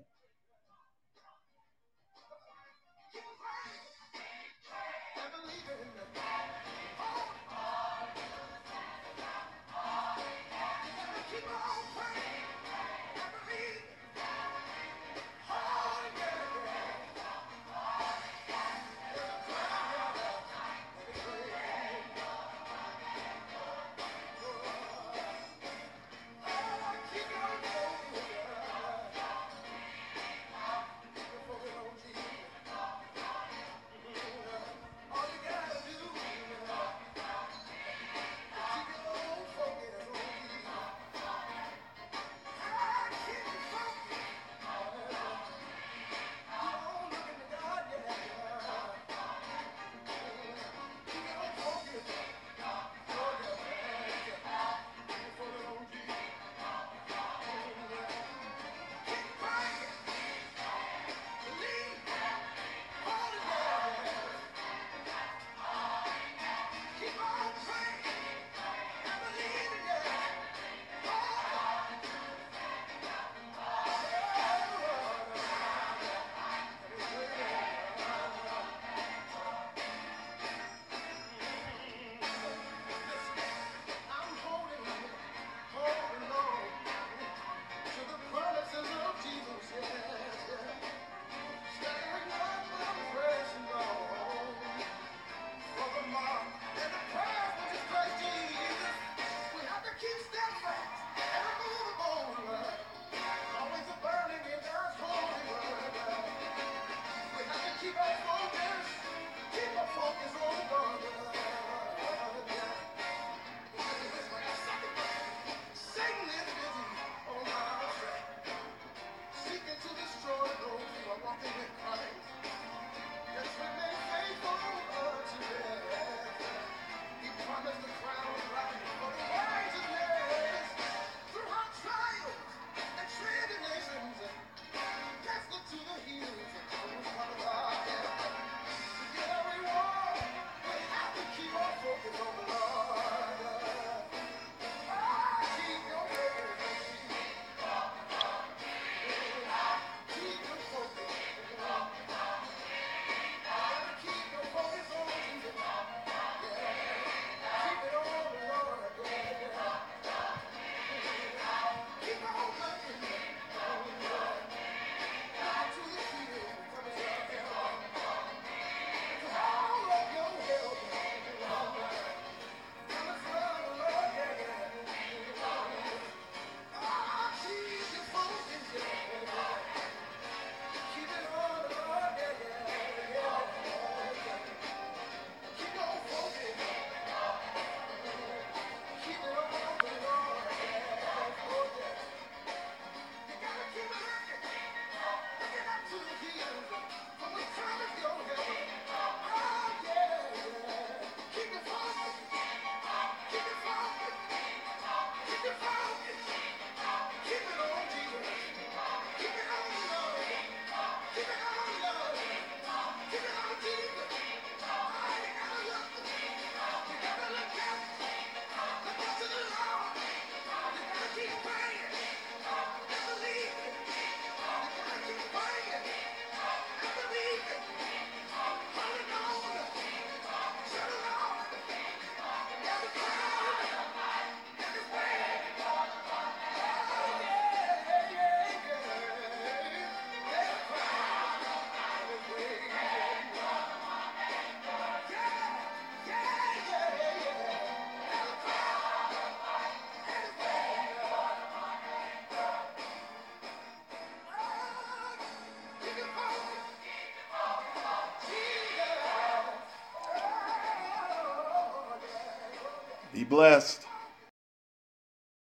Blessed. 263.28 263.87